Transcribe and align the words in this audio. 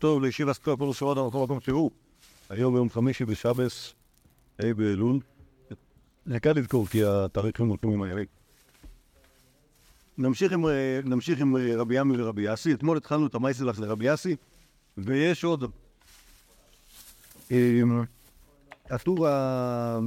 טוב 0.00 0.22
לישיבה 0.22 0.52
סקופ 0.52 0.78
פלוס 0.78 0.98
שעות 0.98 1.18
המקום 1.18 1.42
מקום 1.42 1.60
תראו. 1.60 1.90
היום 2.48 2.76
יום 2.76 2.90
חמישי 2.90 3.24
בשבס, 3.24 3.94
ה' 4.58 4.74
באלול. 4.74 5.18
זה 6.26 6.40
קל 6.40 6.52
לזכור 6.52 6.86
כי 6.86 7.04
התאריכים 7.04 7.68
הולכים 7.68 7.90
עם 7.90 8.02
היריד. 8.02 8.28
נמשיך 10.18 10.52
עם, 10.52 10.66
אה, 10.66 11.00
נמשיך 11.04 11.40
עם 11.40 11.56
אה, 11.56 11.76
רבי 11.76 12.00
ימי 12.00 12.22
ורבי 12.22 12.42
יאסי. 12.42 12.72
אתמול 12.72 12.96
התחלנו 12.96 13.26
את 13.26 13.34
המייסלח 13.34 13.78
לרבי 13.78 14.04
יאסי, 14.04 14.36
ויש 14.98 15.44
עוד. 15.44 15.64
אה, 17.52 17.80
הטור 18.90 19.28
ה... 19.28 19.98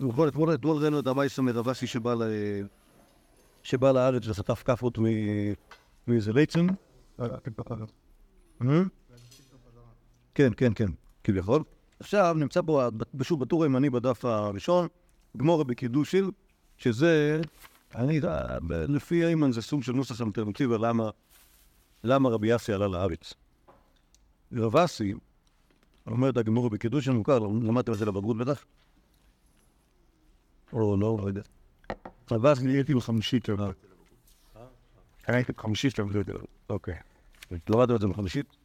נכון, 0.00 0.28
אתמול 0.28 0.54
אתמול 0.54 0.76
ראינו 0.82 1.00
את 1.00 1.06
המייסלח 1.06 1.44
מרבסי 1.44 1.86
שבא 1.86 2.14
ל... 2.14 2.22
שבא 3.62 3.92
לארץ 3.92 4.28
וחטף 4.28 4.62
כאפות 4.62 4.98
מאיזה 6.06 6.32
ליצן. 6.32 6.66
כן, 10.34 10.52
כן, 10.56 10.74
כן, 10.74 10.90
כביכול. 11.24 11.62
עכשיו 12.00 12.34
נמצא 12.38 12.60
פה, 12.66 12.88
שוב, 13.22 13.40
בטור 13.40 13.62
הימני 13.64 13.90
בדף 13.90 14.24
הראשון, 14.24 14.88
גמורה 15.36 15.64
בקידושיל, 15.64 16.30
שזה, 16.78 17.40
אני, 17.94 18.20
לפי 18.70 19.24
איימן 19.24 19.52
זה 19.52 19.62
סוג 19.62 19.82
של 19.82 19.92
נוסח 19.92 20.20
אלטרנטיבה 20.20 20.78
למה, 20.78 21.10
למה 22.04 22.28
רבי 22.28 22.48
יאסי 22.48 22.72
עלה 22.72 22.88
לארץ. 22.88 23.34
רב 24.52 24.76
אסי, 24.76 25.14
אומר 26.06 26.30
את 26.30 26.36
הגמורה 26.36 26.68
בקידושיל, 26.68 27.12
מוכר, 27.12 27.38
למדתם 27.38 27.92
את 27.92 27.98
זה 27.98 28.04
לבגרות 28.04 28.36
בטח? 28.36 28.64
או 30.72 30.96
לא, 30.96 31.18
לא 31.18 31.28
יודע. 31.28 31.42
רב 32.30 32.46
אסי 32.46 32.68
הייתי 32.68 32.94
בחמישית. 32.94 33.48
הייתי 35.26 35.52
בחמישית, 35.52 35.98
אוקיי. 36.70 36.94
למדתם 37.68 37.94
את 37.94 38.00
זה 38.00 38.06
בחמישית? 38.08 38.63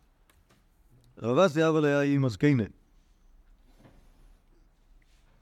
רב 1.22 1.38
אסי 1.38 1.68
אבל 1.68 1.86
היה 1.86 2.02
עם 2.02 2.26
הזקנה. 2.26 2.64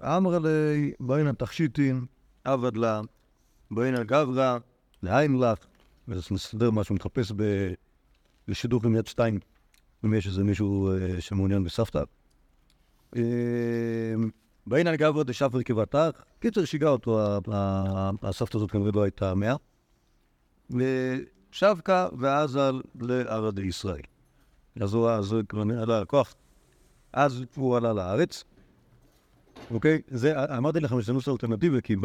אמר 0.02 0.40
לי, 0.40 0.92
בין 1.00 1.28
התכשיטין, 1.28 2.06
עבד 2.44 2.78
לה, 2.78 3.02
בין 3.72 3.96
הגברא, 3.96 4.58
לעין 5.04 5.40
לך, 5.40 5.58
מסדר 6.08 6.72
מה 6.72 6.84
שהוא 6.84 6.96
מחפש 6.96 7.32
בשידוך 8.48 8.86
עם 8.86 8.96
יד 8.96 9.08
שתיים, 9.08 9.40
אם 10.06 10.14
יש 10.14 10.28
איזה 10.28 10.44
מישהו 10.44 10.92
אה, 10.92 11.22
שמעוניין 11.22 11.64
בסבתא. 11.64 12.04
אה, 13.16 13.22
בין 14.68 14.88
הגברא 14.88 15.24
דשפר 15.24 15.64
כבתך, 15.64 16.10
קיצר 16.40 16.66
שיגע 16.66 16.90
אותו, 16.90 17.40
הסבתא 18.22 18.58
הזאת 18.58 18.72
כנראה 18.72 18.92
לא 18.94 19.04
הייתה 19.04 19.36
מאה. 19.36 19.56
ושבקה 20.70 22.08
ועזל 22.18 22.82
לערדי 23.02 23.62
ישראל. 23.62 24.02
אז 24.82 24.94
הוא 24.94 25.10
עלה 25.82 26.02
לכוח. 26.02 26.36
אז 27.14 27.44
הוא 27.56 27.78
עלה 27.78 27.94
לארץ. 27.94 28.44
אוקיי? 29.72 30.02
זה, 30.08 30.58
אמרתי 30.58 30.80
לכם 30.80 31.02
שזה 31.02 31.14
נוסח 31.14 31.32
אלטרנטיבי, 31.32 31.82
כי 31.82 31.96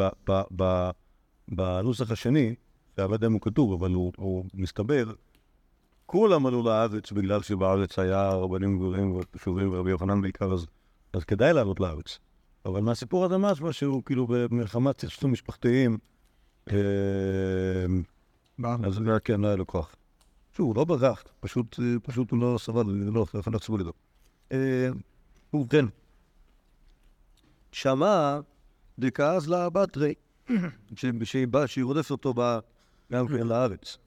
בנוסח 1.49 2.11
השני, 2.11 2.55
שאני 2.97 3.09
לא 3.09 3.15
יודע 3.15 3.27
אם 3.27 3.33
הוא 3.33 3.41
כתוב, 3.41 3.73
אבל 3.73 3.91
הוא, 3.91 4.13
הוא 4.17 4.45
מסתבר, 4.55 5.13
כולם 6.07 6.47
עלו 6.47 6.63
לארץ 6.63 7.13
בגלל 7.13 7.43
שבארץ 7.43 7.99
היה 7.99 8.31
רבנים 8.31 8.79
גדולים 8.79 9.17
וחשובים 9.17 9.73
ורבי 9.73 9.91
יוחנן 9.91 10.23
בעיקר, 10.23 10.53
אז, 10.53 10.67
אז 11.13 11.25
כדאי 11.25 11.53
לעלות 11.53 11.81
לארץ. 11.81 12.19
אבל 12.65 12.81
מהסיפור 12.81 13.25
הזה 13.25 13.39
משהו 13.39 13.73
שהוא 13.73 14.03
כאילו 14.05 14.27
במלחמת 14.27 15.01
סכסוכים 15.01 15.33
משפחתיים, 15.33 15.99
אה, 16.71 16.77
אז 18.85 19.01
כן, 19.25 19.41
לא 19.41 19.47
היה 19.47 19.57
לו 19.57 19.67
כוח. 19.67 19.95
שוב, 20.57 20.67
הוא 20.67 20.77
לא 20.77 20.85
ברח, 20.85 21.25
פשוט, 21.41 21.81
פשוט 22.03 22.31
הוא 22.31 22.39
לא 22.39 22.59
סבל, 22.59 22.87
לא, 22.87 23.27
איך 23.35 23.49
נחשבו 23.49 23.79
לדו. 23.79 23.93
ובכן, 25.55 25.85
שמע 27.73 28.41
דכעס 28.99 29.47
לה 29.47 29.71
בתרי, 29.71 30.15
שהיא 31.67 31.85
רודפת 31.85 32.11
אותו 32.11 32.35
גם 33.13 33.29
כן 33.29 33.47
לארץ. 33.47 33.99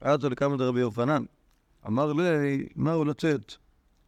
אז 0.00 0.24
לקמא 0.24 0.56
דרבי 0.56 0.80
יוחנן, 0.80 1.24
אמר 1.86 2.12
לי, 2.12 2.68
מה 2.76 2.92
הוא 2.92 3.06
לצאת 3.06 3.52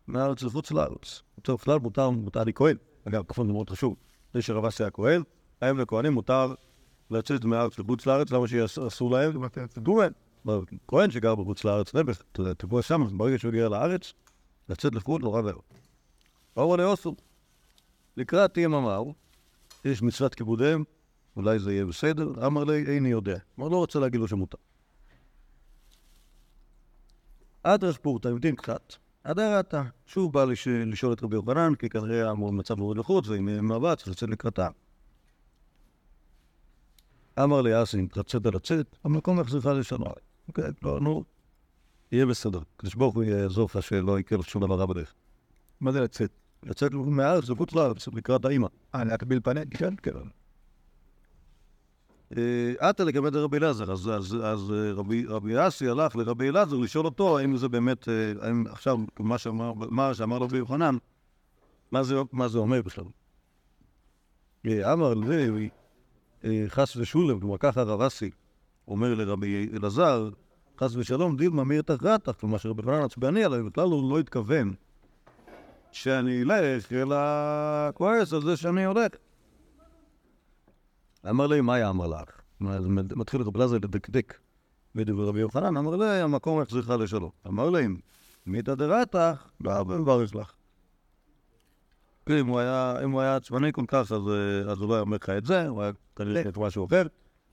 מהארץ 0.06 0.42
לחוץ 0.42 0.70
לארץ? 0.70 1.22
טוב, 1.42 1.58
בכלל 1.60 1.78
מותר, 1.78 2.10
מותר 2.10 2.44
לי 2.44 2.52
כהן. 2.54 2.76
אגב, 3.08 3.22
כפון 3.28 3.46
זה 3.46 3.52
מאוד 3.52 3.70
חשוב. 3.70 3.96
זה 4.34 4.42
שרב 4.42 4.64
אסי 4.64 4.82
היה 4.82 4.90
כהן, 4.90 5.22
להם 5.62 5.78
לכהנים 5.78 6.12
מותר 6.12 6.54
לצאת 7.10 7.44
מהארץ 7.44 7.78
לחוץ 7.78 8.06
לארץ, 8.06 8.30
למה 8.30 8.48
שאסור 8.48 9.10
להם? 9.10 9.32
דומן. 9.78 10.12
כהן 10.88 11.10
שגר 11.10 11.34
בחוץ 11.34 11.64
לארץ, 11.64 11.94
נעבך, 11.94 12.22
תבוא 12.58 12.82
שם, 12.82 13.18
ברגע 13.18 13.38
שהוא 13.38 13.48
הגיע 13.48 13.68
לארץ, 13.68 14.12
לצאת 14.68 14.94
לחוץ 14.94 15.22
נורא 15.22 15.42
ואיום. 15.42 15.60
אמרו 16.58 16.76
לאוסו, 16.76 17.14
לקראת 18.16 18.56
יממה, 18.56 18.98
יש 19.84 20.02
מצוות 20.02 20.34
כיבודיהם, 20.34 20.84
אולי 21.36 21.58
זה 21.58 21.72
יהיה 21.72 21.84
בסדר, 21.84 22.46
אמר 22.46 22.64
לי, 22.64 22.84
איני 22.86 23.08
יודע. 23.08 23.38
אמר, 23.58 23.68
לא 23.68 23.76
רוצה 23.76 23.98
להגיד 23.98 24.20
לו 24.20 24.28
שמותר. 24.28 24.58
אדרש 27.62 27.98
פורתא, 27.98 28.28
המתין 28.28 28.56
קצת, 28.56 28.92
הראתה. 29.24 29.82
שוב 30.06 30.32
בא 30.32 30.44
לשאול 30.86 31.12
את 31.12 31.22
רבי 31.22 31.36
יוחנן, 31.36 31.74
כי 31.74 31.88
כנראה 31.88 32.30
המצב 32.30 32.78
מאוד 32.78 32.98
לחוץ, 32.98 33.28
ועם 33.28 33.68
מבט 33.68 33.98
צריך 33.98 34.08
לצאת 34.08 34.28
לקראתה. 34.28 34.68
אמר 37.42 37.62
לי 37.62 37.82
אסי, 37.82 38.08
רצית 38.16 38.46
לצאת, 38.46 38.96
המקום 39.04 39.40
יחזירך 39.40 39.66
לשנה. 39.66 40.10
אוקיי, 40.48 40.64
לא, 40.82 41.00
נו, 41.00 41.24
יהיה 42.12 42.26
בסדר. 42.26 42.60
כדי 42.78 42.90
שברוך 42.90 43.14
הוא 43.14 43.24
יעזור 43.24 43.68
לך 43.74 43.82
שלא 43.82 44.18
יקרה 44.18 44.42
שום 44.42 44.62
דבר 44.62 44.74
רע 44.74 44.86
בדרך. 44.86 45.14
מה 45.80 45.92
זה 45.92 46.00
לצאת? 46.00 46.30
לצאת 46.62 46.92
מהארץ 46.92 47.48
לחוץ 47.48 47.72
לארץ, 47.72 48.08
לקראת 48.08 48.44
האימא. 48.44 48.68
אה, 48.94 49.04
להקביל 49.04 49.40
פנים? 49.40 49.64
כן, 49.70 49.94
כן. 50.02 50.10
עתה 52.78 53.04
לגבי 53.04 53.28
רבי 53.28 53.56
אלעזר, 53.56 53.92
אז 53.92 54.72
רבי 55.28 55.54
אסי 55.68 55.88
הלך 55.88 56.16
לרבי 56.16 56.48
אלעזר 56.48 56.76
לשאול 56.76 57.06
אותו 57.06 57.38
האם 57.38 57.56
זה 57.56 57.68
באמת, 57.68 58.08
האם 58.40 58.64
עכשיו 58.66 58.98
מה 59.18 59.38
שאמר 60.14 60.36
רבי 60.36 60.58
יוחנן, 60.58 60.96
מה 62.32 62.48
זה 62.48 62.58
אומר 62.58 62.82
בכלל. 62.82 63.04
אמר 64.66 65.14
לי, 65.14 65.68
חס 66.68 66.96
ושולם, 66.96 67.40
כלומר 67.40 67.58
ככה 67.58 67.82
רב 67.82 68.00
אסי 68.00 68.30
אומר 68.88 69.14
לרבי 69.14 69.68
אלעזר, 69.72 70.28
חס 70.80 70.96
ושלום, 70.96 71.36
דילמה 71.36 71.64
מאיר 71.64 71.82
תחרתך, 71.82 72.32
כלומר 72.40 72.58
שרבי 72.58 72.82
יוחנן 72.82 73.04
עצבני 73.04 73.44
עליי, 73.44 73.62
בכלל 73.62 73.84
הוא 73.84 74.10
לא 74.10 74.18
התכוון 74.18 74.74
שאני 75.92 76.42
אלך, 76.42 76.92
אלא 76.92 77.16
כועס 77.94 78.32
על 78.32 78.42
זה 78.42 78.56
שאני 78.56 78.84
הולך. 78.84 79.12
אמר 81.30 81.46
לי, 81.46 81.60
מה 81.60 81.78
יאמר 81.78 82.06
לך? 82.06 82.40
מתחיל 83.16 83.40
רבי 83.40 83.58
אלעזר 83.58 83.76
לדקדק 83.76 84.38
בדברי 84.94 85.26
רבי 85.26 85.40
יוחנן, 85.40 85.76
אמר 85.76 85.96
לי, 85.96 86.20
המקום 86.20 86.62
יחזירך 86.62 86.90
לשלום. 86.90 87.30
אמר 87.46 87.70
להם, 87.70 87.96
מיתא 88.46 88.74
דרתך, 88.74 89.48
לא 89.60 89.84
מברך 89.84 90.34
לך. 90.34 90.52
אם 92.30 92.48
הוא 92.48 93.20
היה 93.20 93.36
עצבני 93.36 93.72
כל 93.72 93.84
כך, 93.88 94.12
אז 94.12 94.78
הוא 94.80 94.88
לא 94.88 94.94
היה 94.94 95.00
אומר 95.00 95.16
לך 95.16 95.30
את 95.30 95.44
זה, 95.44 95.68
הוא 95.68 95.82
היה 95.82 95.92
כנראה 96.16 96.40
את 96.48 96.56
משהו 96.56 96.86
אחר. 96.86 97.02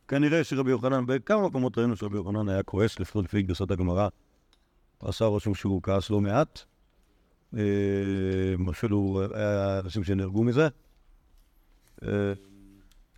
כנראה 0.08 0.44
שרבי 0.44 0.72
יוחנן, 0.72 1.06
בכמה 1.06 1.47
מקומות 1.47 1.78
ראינו 1.78 1.96
שרבי 1.96 2.16
יוחנן 2.16 2.50
היה 2.50 2.64
כועס, 2.64 3.00
לפחות 3.00 3.25
לפי 3.25 3.41
גרסת 3.41 3.72
הגמרא. 3.72 4.08
עשה 5.00 5.25
רושם 5.25 5.53
שהוא 5.53 5.81
כעס 5.84 6.09
לא 6.09 6.22
מעט. 6.22 6.59
אפילו 8.69 9.22
היה 9.34 9.80
אנשים 9.80 10.03
שנהרגו 10.03 10.44
מזה. 10.44 10.68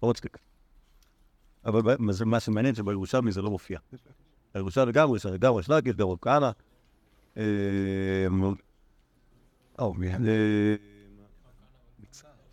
לא 0.03 0.09
מצחיק. 0.09 0.37
אבל 1.65 1.95
מה 2.25 2.39
שמעניין 2.39 2.75
שבירושלמי 2.75 3.31
זה 3.31 3.41
לא 3.41 3.49
מופיע. 3.49 3.79
בירושלמי 4.53 4.89
לגמרי, 4.89 5.17
יש 5.17 5.25
לגמרי 5.25 5.63
שלקיס, 5.63 5.95
גם 5.95 6.07
רב 6.07 6.17
כהנא. 6.21 6.51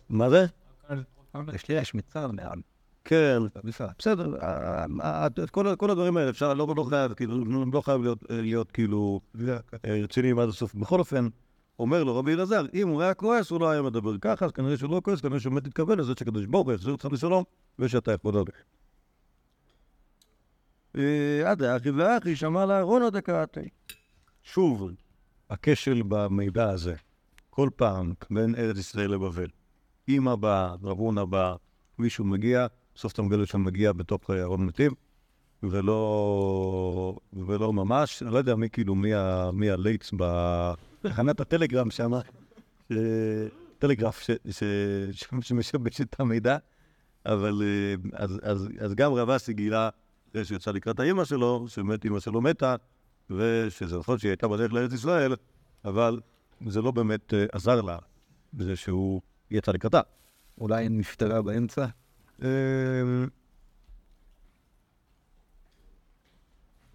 מה 0.09 0.29
זה? 0.29 0.45
יש 1.53 1.67
לי 1.67 1.75
יש 1.75 1.95
מצר 1.95 2.31
מעל. 2.31 2.61
כן, 3.05 3.41
בסדר, 3.97 4.33
כל 5.77 5.91
הדברים 5.91 6.17
האלה 6.17 6.29
אפשר, 6.29 6.53
לא 6.53 6.85
חייב, 6.89 7.13
כאילו, 7.13 7.65
לא 7.73 7.81
חייב 7.81 8.01
להיות 8.29 8.71
כאילו 8.71 9.21
רציניים 9.87 10.39
עד 10.39 10.49
הסוף. 10.49 10.75
בכל 10.75 10.99
אופן, 10.99 11.27
אומר 11.79 12.03
לו 12.03 12.15
רבי 12.15 12.33
אלעזר, 12.33 12.65
אם 12.73 12.87
הוא 12.87 13.01
היה 13.01 13.13
כועס, 13.13 13.49
הוא 13.49 13.59
לא 13.59 13.69
היה 13.69 13.81
מדבר 13.81 14.17
ככה, 14.21 14.45
אז 14.45 14.51
כנראה 14.51 14.77
שהוא 14.77 14.91
לא 14.91 15.01
כועס, 15.03 15.21
כנראה 15.21 15.39
שהוא 15.39 15.53
באמת 15.53 15.67
התכוון 15.67 15.99
לזה 15.99 16.13
שקדוש 16.19 16.45
ברוך 16.45 16.67
הוא 16.67 16.73
יחזיר 16.73 16.91
אותך 16.91 17.07
לשלום, 17.11 17.43
ושאתה 17.79 18.11
יכול 18.11 18.33
לדבר. 18.33 18.53
עד 21.45 21.61
האחי 21.63 21.89
ואחי 21.89 22.35
שמע 22.35 22.65
לארון 22.65 23.01
הדקאתי. 23.01 23.69
שוב, 24.43 24.91
הכשל 25.49 26.01
במידע 26.07 26.69
הזה, 26.69 26.95
כל 27.49 27.69
פעם 27.75 28.13
בין 28.29 28.55
ארץ 28.55 28.77
ישראל 28.77 29.11
לבבל. 29.11 29.47
אמא 30.09 30.35
באה, 30.35 30.75
רבונה 30.83 31.25
באה, 31.25 31.55
מישהו 31.99 32.25
מגיע, 32.25 32.67
בסוף 32.95 33.13
אתה 33.13 33.21
מגלה 33.21 33.45
שהוא 33.45 33.61
מגיע 33.61 33.91
בתוך 33.91 34.29
ארון 34.29 34.65
מתים, 34.65 34.91
ולא, 35.63 37.17
ולא 37.33 37.73
ממש, 37.73 38.23
אני 38.23 38.33
לא 38.33 38.37
יודע 38.37 38.55
מי 38.55 38.69
כאילו, 38.69 38.95
מי, 38.95 39.11
מי 39.53 39.71
הליץ 39.71 40.11
ב... 40.17 40.23
תחנת 41.01 41.39
הטלגרם 41.39 41.91
שם, 41.91 42.11
טלגרף 43.77 44.27
שמשבש 45.41 46.01
את 46.01 46.15
המידע, 46.19 46.57
אבל 47.25 47.61
אה, 47.63 47.95
אז- 48.23 48.39
אז- 48.43 48.69
אז 48.79 48.93
גם 48.95 49.13
רב 49.13 49.29
אסי 49.29 49.53
גילה, 49.53 49.89
אחרי 50.31 50.45
שהוא 50.45 50.55
יצא 50.55 50.71
לקראת 50.71 50.99
האימא 50.99 51.25
שלו, 51.25 51.65
שבאמת 51.67 52.05
אימא 52.05 52.19
שלו 52.19 52.41
מתה, 52.41 52.75
ושזה 53.29 53.97
נכון 53.97 54.17
שהיא 54.17 54.29
הייתה 54.29 54.47
בדרך 54.47 54.73
לארץ 54.73 54.93
ישראל, 54.93 55.35
אבל 55.85 56.19
זה 56.67 56.81
לא 56.81 56.91
באמת 56.91 57.33
אה, 57.33 57.45
עזר 57.51 57.81
לה 57.81 57.97
בזה 58.53 58.75
שהוא 58.75 59.21
יצא 59.51 59.71
לקראתה. 59.71 60.01
אולי 60.57 60.89
נפטרה 60.89 61.41
באמצע? 61.41 61.85
אמ, 62.41 63.27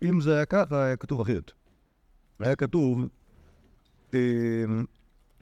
אם 0.03 0.21
זה 0.21 0.37
היה 0.37 0.45
ככה, 0.45 0.85
היה 0.85 0.97
כתוב 0.97 1.21
אחרת. 1.21 1.53
היה 2.41 2.57
כתוב, 2.57 3.09
אמ, 4.15 4.85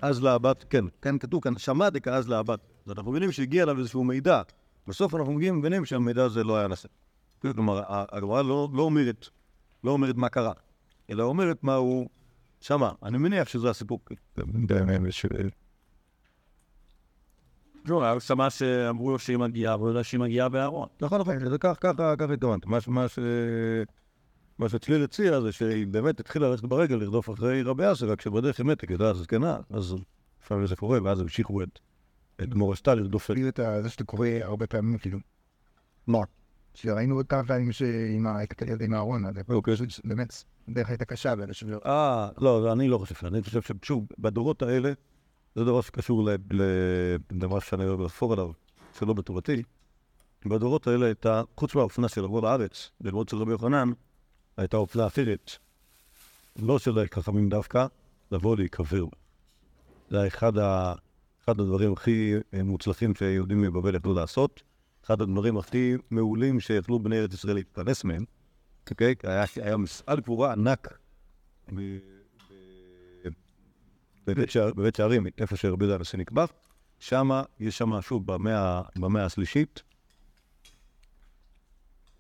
אז 0.03 0.23
לבת, 0.23 0.65
כן, 0.71 0.85
כן 1.03 1.19
כתוב 1.19 1.43
כאן, 1.43 1.59
שמע 1.59 1.91
דקה 1.91 2.15
אז 2.15 2.29
לבת. 2.29 2.61
אז 2.87 2.93
אנחנו 2.93 3.11
מבינים 3.11 3.33
שהגיע 3.33 3.63
אליו 3.63 3.79
איזשהו 3.79 4.05
מידע. 4.05 4.43
בסוף 4.87 5.15
אנחנו 5.15 5.33
מגיעים 5.33 5.55
ומבינים 5.55 5.85
שהמידע 5.85 6.25
הזה 6.25 6.45
לא 6.45 6.57
היה 6.57 6.69
נשא. 6.69 6.89
כלומר, 7.39 7.83
הגמרא 7.89 8.43
לא, 8.43 8.69
לא 8.73 8.83
אומרת, 8.83 9.29
לא 9.85 9.91
אומרת 9.91 10.17
מה 10.17 10.29
קרה, 10.29 10.53
אלא 11.11 11.23
אומרת 11.23 11.65
מה 11.65 11.75
הוא 11.75 12.09
שמע. 12.61 12.91
אני 13.03 13.19
מניח 13.19 13.49
שזה 13.49 13.71
הסיפור. 13.71 14.01
לא, 17.89 18.21
שמע 18.21 18.51
שאמרו 18.51 19.11
לו 19.11 19.19
שהיא 19.19 19.37
מגיעה, 19.37 19.77
והוא 19.77 19.89
יודע 19.89 20.05
שהיא 20.05 20.21
מגיעה 20.21 20.49
בארון. 20.49 20.89
נכון, 21.01 21.21
נכון, 21.21 21.49
זה 21.49 21.59
כך, 21.59 21.77
ככה, 21.81 22.17
ככה 22.17 22.33
התכוונת. 22.33 22.67
מה, 24.59 24.69
שצליל 24.69 25.05
הציע 25.05 25.41
זה 25.41 25.53
שהיא 25.53 25.87
באמת 25.87 26.21
התחילה 26.21 26.49
ללכת 26.49 26.65
ברגל 26.65 26.97
לרדוף 26.97 27.31
אחרי 27.31 27.63
רבי 27.63 27.93
אסר, 27.93 28.11
רק 28.11 28.21
שבדרך 28.21 28.59
היא 28.59 28.67
מתק, 28.67 28.91
ידעה 28.91 29.15
זקנה, 29.15 29.59
אז 29.71 29.95
לפעמים 30.43 30.67
זה 30.67 30.77
קורה, 30.77 30.99
ואז 31.03 31.21
המשיכו 31.21 31.63
את, 31.63 31.79
את 32.43 32.55
מורשתה 32.55 32.95
לרדוף 32.95 33.31
זה 33.83 33.91
שאתה 33.91 34.05
קורא 34.05 34.29
הרבה 34.43 34.67
פעמים, 34.67 34.99
כאילו. 34.99 35.19
מה? 36.07 36.19
שראינו 36.75 37.21
כמה 37.29 37.45
פעמים 37.45 37.71
עם 38.81 38.95
הארון, 38.95 39.27
אז 39.27 39.35
אוקיי. 39.49 39.75
באמת, 40.05 40.45
הדרך 40.69 40.89
הייתה 40.89 41.05
קשה, 41.05 41.35
ואנשים 41.39 41.71
לא... 41.71 41.79
אה, 41.87 42.29
לא, 42.39 42.73
אני 42.73 42.89
לא 42.89 42.99
חושב, 42.99 43.27
אני 43.27 43.43
חושב 43.43 43.61
ששוב, 43.63 44.07
בדורות 44.19 44.63
האלה, 44.63 44.93
זה 45.57 45.65
דבר 45.65 45.81
שקשור 45.81 46.29
למה 47.31 47.61
שאני 47.61 47.85
אוהב 47.85 48.01
לחפור 48.01 48.33
עליו, 48.33 48.51
שלא 48.99 49.13
בטובתי. 49.13 49.63
בדורות 50.47 50.87
האלה 50.87 51.07
הייתה, 51.07 51.43
חוץ 51.57 51.75
מהאופנה 51.75 52.09
של 52.09 52.25
לבוא 52.25 52.43
לארץ, 52.43 52.91
ללמוד 53.01 53.29
של 53.29 53.37
רבי 53.37 53.51
יוחנן, 53.51 53.91
הייתה 54.57 54.77
אופנה 54.77 55.07
אחרת. 55.07 55.51
לא 56.57 56.79
של 56.79 57.07
חכמים 57.15 57.49
דווקא, 57.49 57.87
לבוא 58.33 58.57
להיקבר. 58.57 59.05
זה 60.11 60.27
אחד, 60.27 60.59
ה, 60.59 60.95
אחד 61.45 61.61
הדברים 61.61 61.93
הכי 61.93 62.35
אה, 62.55 62.63
מוצלחים 62.63 63.15
שיהודים 63.15 63.63
מבבל 63.63 63.97
יכלו 63.97 64.15
לעשות. 64.15 64.63
אחד 65.05 65.23
הדברים 65.23 65.57
הכי 65.57 65.95
מעולים 66.11 66.61
שיכלו 66.61 66.99
בני 66.99 67.19
ארץ 67.19 67.35
ישראל 67.35 67.55
להתפרנס 67.55 68.05
מהם. 68.05 68.25
אוקיי? 68.91 69.15
היה, 69.23 69.45
היה 69.57 69.77
מפעל 69.77 70.21
גבורה 70.21 70.53
ענק 70.53 70.99
בבית 74.27 74.51
שער- 74.51 74.73
בבית 74.75 74.95
שערים, 74.95 75.27
איפה 75.39 75.57
שרבי 75.57 75.85
יהודה 75.85 75.97
הנשיא 75.99 76.19
נקבע. 76.19 76.45
שם, 76.99 77.31
יש 77.61 77.79
שם, 77.79 78.01
שוב, 78.01 78.27
במאה 78.33 78.83
במאה 78.97 79.25
השלישית, 79.25 79.83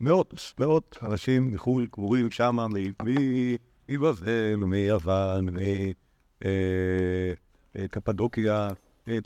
מאות, 0.00 0.34
מאות 0.60 0.98
אנשים 1.02 1.52
מחו"ל 1.52 1.86
קבורים 1.86 2.30
שם, 2.30 2.56
מבבל, 3.88 4.54
מיוון, 4.56 5.46
מקפדוקיה, 7.74 8.68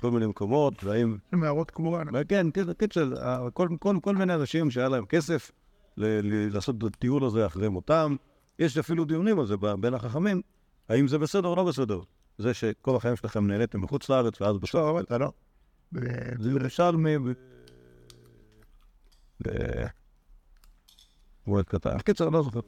כל 0.01 0.11
מיני 0.11 0.27
מקומות, 0.27 0.85
והאם... 0.85 1.17
מערות 1.33 1.71
קבורה. 1.71 2.03
כן, 2.29 2.47
כן, 2.55 2.73
קיצר, 2.73 3.13
כל- 3.55 3.69
כל 3.81 3.97
כל 4.03 4.17
מיני 4.17 4.35
אנשים 4.35 4.71
שהיה 4.71 4.89
להם 4.89 5.07
כסף 5.07 5.51
ל- 5.97 6.05
ל- 6.23 6.55
לעשות 6.55 6.77
את 6.79 6.83
הטיול 6.83 7.25
הזה 7.25 7.47
אחרי 7.47 7.69
מותם. 7.69 8.17
יש 8.59 8.79
אפילו 8.79 9.05
דיונים 9.05 9.39
על 9.41 9.47
זה 9.47 9.55
בין 9.81 9.95
החכמים, 9.95 10.43
האם 10.89 11.09
זה 11.09 11.19
בסדר 11.19 11.49
או 11.49 11.57
לא 11.57 11.65
בסדר. 11.65 12.01
זה 12.41 12.55
שכל 12.55 12.97
החיים 12.97 13.17
שלכם 13.17 13.47
נהניתם 13.47 13.81
מחוץ 13.81 14.09
לארץ, 14.09 14.41
ואז 14.41 14.59
בסוף... 14.59 14.75
לא, 14.75 15.01
אתה 15.01 15.19
לא. 15.19 15.33
זה 16.39 16.51
ירושלמי. 16.51 17.19
ב... 17.19 17.33
מועד 21.47 21.65
קטן. 21.65 21.99
קיצר, 21.99 22.29
לא 22.29 22.43
זוכר. 22.43 22.61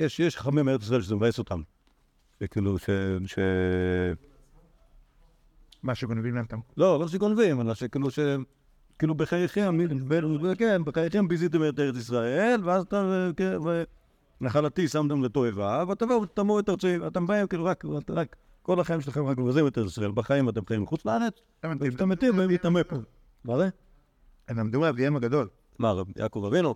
יש- 0.00 0.20
יש 0.20 0.36
חכמים 0.36 0.64
מארץ 0.64 0.82
ישראל 0.82 1.02
שזה 1.02 1.14
מבאס 1.14 1.38
אותם. 1.38 1.62
שכאילו, 2.42 2.78
ש... 2.78 2.88
מה 5.82 5.94
שגונבים 5.94 6.34
להם 6.34 6.44
את 6.44 6.52
ה... 6.52 6.56
לא, 6.76 7.00
לא 7.00 7.08
שגונבים, 7.08 7.60
אלא 7.60 7.74
שכאילו 7.74 8.10
ש... 8.10 8.18
כאילו 8.98 9.14
בחייכם, 9.14 9.78
כן, 10.58 10.84
בחייכם 10.84 11.28
ביזיתם 11.28 11.68
את 11.68 11.80
ארץ 11.80 11.96
ישראל, 11.96 12.60
ואז 12.64 12.82
אתה, 12.82 13.28
ונחלתי 14.40 14.88
שמתם 14.88 15.24
לתועבה, 15.24 15.84
ותבואו 15.92 16.22
ותטמאו 16.22 16.60
את 16.60 16.68
ארצי, 16.68 16.98
ואתם 16.98 17.26
באים 17.26 17.46
כאילו 17.46 17.64
רק, 17.64 17.84
רק, 18.10 18.36
כל 18.62 18.80
החיים 18.80 19.00
שלכם 19.00 19.26
רק 19.26 19.38
מבזים 19.38 19.66
את 19.66 19.76
ישראל, 19.86 20.12
בחיים 20.12 20.48
אתם 20.48 20.66
חיים 20.66 20.82
מחוץ 20.82 21.04
לארץ, 21.04 21.34
ואתם 21.64 22.08
מתים 22.08 22.38
והם 22.38 22.50
יטמא 22.50 22.82
פה. 22.82 22.96
מה 23.44 23.58
זה? 23.58 23.68
הם 24.48 24.58
למדו 24.58 24.80
מאביהם 24.80 25.16
הגדול. 25.16 25.48
מה, 25.78 25.94
יעקב 26.16 26.44
אבינו? 26.44 26.74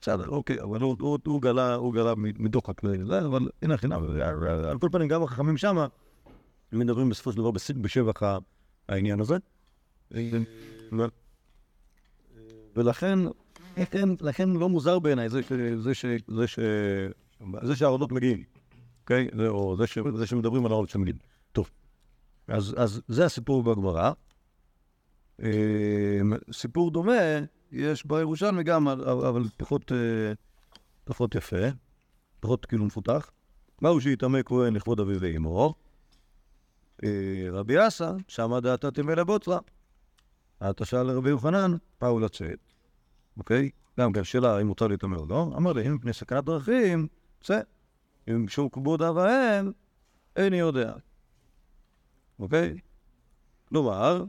בסדר, 0.00 0.28
אוקיי, 0.28 0.60
אבל 0.62 0.80
הוא, 0.80 1.42
גלה, 1.42 1.74
הוא 1.74 1.94
גלה 1.94 2.14
מדוחק 2.16 2.84
לזה, 2.84 3.18
אבל 3.26 3.48
הנה 3.62 3.76
חינם, 3.76 4.02
על 4.70 4.78
כל 4.78 4.88
פנים 4.92 5.08
גם 5.08 5.22
החכמים 5.22 5.56
שמה, 5.56 5.86
הם 6.72 6.78
מדברים 6.78 7.08
בסופו 7.08 7.32
של 7.32 7.38
דבר 7.38 7.50
בש- 7.50 7.70
בשבח 7.70 8.22
העניין 8.88 9.20
הזה. 9.20 9.36
ולכן, 12.76 13.18
לכן, 13.76 14.08
לכן 14.20 14.48
לא 14.50 14.68
מוזר 14.68 14.98
בעיניי 14.98 15.28
זה, 15.28 15.40
זה, 15.50 15.74
זה, 16.28 16.46
ש- 16.46 16.58
זה 17.62 17.76
שהארונות 17.76 18.12
מגיעים, 18.12 18.42
אוקיי? 19.02 19.28
זה- 19.36 19.48
או 19.48 19.76
זה, 19.76 19.86
ש- 19.86 19.98
זה 20.16 20.26
שמדברים 20.26 20.66
על 20.66 20.72
הארונות 20.72 20.90
שמגיעים. 20.90 21.18
טוב, 21.52 21.70
אז, 22.48 22.74
אז 22.78 23.02
זה 23.08 23.24
הסיפור 23.24 23.62
בגמרא. 23.62 24.12
אה, 25.42 26.20
סיפור 26.52 26.90
דומה 26.90 27.12
יש 27.72 28.06
בירושלמי 28.06 28.62
גם, 28.62 28.88
אבל- 28.88 29.44
פחות, 29.56 29.92
אה, 29.92 30.32
פחות 31.04 31.34
יפה, 31.34 31.56
פחות 32.40 32.66
כאילו 32.66 32.84
מפותח. 32.84 33.30
מהו 33.82 34.00
שיטמא 34.00 34.38
כהן 34.44 34.74
לכבוד 34.74 35.00
אביו 35.00 35.16
ואמו? 35.20 35.74
אה, 37.04 37.08
רבי 37.52 37.86
אסא, 37.88 38.12
שמה 38.28 38.60
דעתה 38.60 38.90
תמא 38.90 39.12
לבוצרה. 39.12 39.58
אתה 40.70 40.84
שאל 40.84 41.02
לרבי 41.02 41.30
יוחנן, 41.30 41.76
פאו 41.98 42.20
לצאת, 42.20 42.71
אוקיי? 43.38 43.70
גם 44.00 44.12
כן, 44.12 44.24
שאלה 44.24 44.60
אם 44.60 44.66
מותר 44.66 44.86
להתעמר 44.86 45.18
או 45.18 45.26
לא. 45.26 45.50
אמר 45.56 45.72
לי, 45.72 45.88
אם 45.88 45.94
מפני 45.94 46.12
סכנת 46.12 46.44
דרכים, 46.44 47.06
צא. 47.40 47.60
אם 48.28 48.44
משום 48.44 48.68
כבוד 48.68 49.02
אב 49.02 49.18
האם, 49.18 49.72
איני 50.36 50.56
יודע. 50.56 50.94
אוקיי? 52.38 52.78
כלומר, 53.68 54.24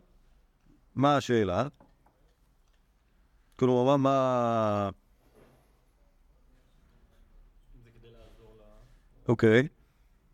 מה 0.96 1.18
השאלה? 1.18 1.68
כלומר, 3.56 3.98
מה... 3.98 4.90
אוקיי, 9.28 9.68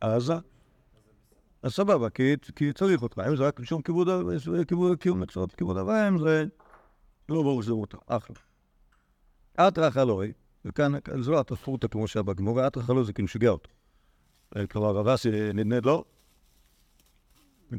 אז... 0.02 0.34
אז 1.64 1.72
סבבה, 1.72 2.10
כי, 2.10 2.74
צריך 2.76 3.02
אותך, 3.02 3.22
אם 3.30 3.36
זה 3.36 3.48
רק 3.48 3.60
משום 3.60 3.82
כיבוד, 3.82 4.10
ה- 4.10 4.64
כיבוד, 4.68 4.98
קיום 4.98 5.20
מצוות, 5.20 5.56
כיבוד 5.56 5.78
אביהם, 5.78 6.20
זה 6.20 6.46
לא 7.30 7.42
ברור 7.42 7.64
שזה 7.64 7.74
מותר, 7.74 7.98
אחלה. 8.08 8.49
אתרא 9.56 9.90
חלוי, 9.90 10.32
וכאן, 10.66 10.92
זה 11.20 11.32
לא 11.32 11.40
התספורתא 11.40 11.88
כמו 11.88 12.08
שהיה 12.08 12.24
בגמור, 12.24 12.68
אתרא 12.68 12.84
חלוי 12.84 13.06
זה 13.06 13.14
כאילו 13.14 13.28
שיגע 13.28 13.50
אותו. 13.50 13.70
אה, 14.58 14.68
כלומר, 14.68 14.96
רב 14.96 15.08
אסי 15.08 15.30
נדנד 15.54 15.86
לו, 15.86 16.06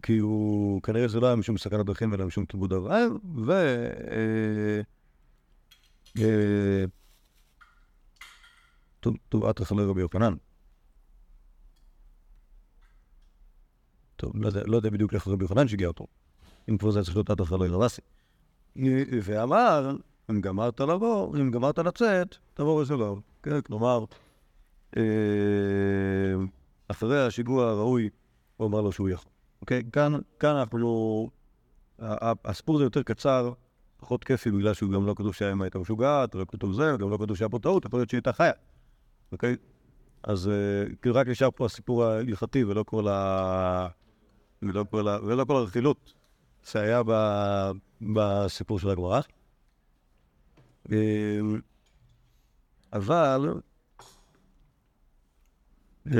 כי 0.03 0.19
הוא, 0.19 0.83
כנראה 0.83 1.09
זה 1.09 1.21
לא 1.21 1.27
היה 1.27 1.37
משום 1.37 1.59
סכנת 1.59 1.87
דרכים, 1.87 2.15
אלא 2.15 2.27
משום 2.27 2.47
כיבוד 2.47 2.73
אביהם, 2.73 3.19
ו... 3.47 3.53
אה, 3.53 4.81
אה, 6.19 6.85
טוב, 9.01 9.17
טוב, 9.29 9.45
אתרא 9.45 9.65
חלוי 9.65 9.87
רבי 9.87 10.01
יוחנן. 10.01 10.35
טוב, 14.17 14.33
לא 14.35 14.51
לא 14.67 14.77
יודע 14.77 14.91
בדיוק 14.91 15.15
איך 15.15 15.29
רבי 15.29 15.45
יוחנן 15.45 15.69
שיגע 15.69 15.87
אותו. 15.87 16.07
אם 16.69 16.79
כבר 16.79 16.91
זה 16.91 17.03
צריך 17.03 17.17
להיות 17.17 17.31
עד 17.31 17.41
אחרי 17.41 17.69
רב 17.69 17.83
אסי. 17.83 18.03
ואמר, 19.23 19.97
אם 20.31 20.41
גמרת 20.41 20.81
לבוא, 20.81 21.37
אם 21.37 21.51
גמרת 21.51 21.79
לצאת, 21.79 22.37
תבוא 22.55 22.83
ושלום. 22.83 23.21
כן, 23.43 23.61
כלומר, 23.61 24.05
אה, 24.97 25.03
אחרי 26.89 27.27
השיגוע 27.27 27.71
הראוי, 27.71 28.09
הוא 28.57 28.67
אמר 28.69 28.81
לו 28.81 28.93
שהוא 28.93 29.09
יכול. 29.09 29.33
אוקיי? 29.61 29.83
כאן, 29.93 30.13
כאן 30.39 30.57
אנחנו... 30.57 31.31
הסיפור 32.45 32.77
הזה 32.77 32.85
יותר 32.85 33.03
קצר, 33.03 33.53
פחות 33.97 34.25
כיפי, 34.25 34.51
בגלל 34.51 34.75
שהוא 34.75 34.93
גם 34.93 35.07
לא 35.07 35.15
כתוב 35.15 35.35
שהאמא 35.35 35.65
הייתה 35.65 35.79
משוגעת, 35.79 36.35
לא 36.35 36.45
כתוב 36.49 36.73
זה, 36.73 36.95
וגם 36.95 37.11
לא 37.11 37.17
כתוב 37.17 37.37
שהיה 37.37 37.49
פה 37.49 37.59
טעות, 37.59 37.85
יכול 37.85 38.01
להיות 38.01 38.11
שהיא 38.11 38.19
הייתה 38.19 38.33
חיה. 38.33 38.53
אוקיי? 39.33 39.57
אז 40.23 40.49
אה, 40.49 40.95
כאילו 41.03 41.15
רק 41.15 41.29
נשאר 41.29 41.51
פה 41.51 41.67
הסיפור 41.67 42.05
ההלכתי 42.05 42.65
ולא 42.65 42.83
כל 42.83 43.09
ה... 43.09 43.89
ולא 44.63 44.85
כל, 44.91 45.09
ה... 45.09 45.19
ולא 45.23 45.45
כל 45.45 45.57
הרכילות 45.57 46.15
שהיה. 46.63 47.03
בסיפור 48.03 48.79
של 48.79 48.91
הגמרא. 48.91 49.21
אה, 50.93 51.41
אבל... 52.93 53.61
אה, 56.07 56.13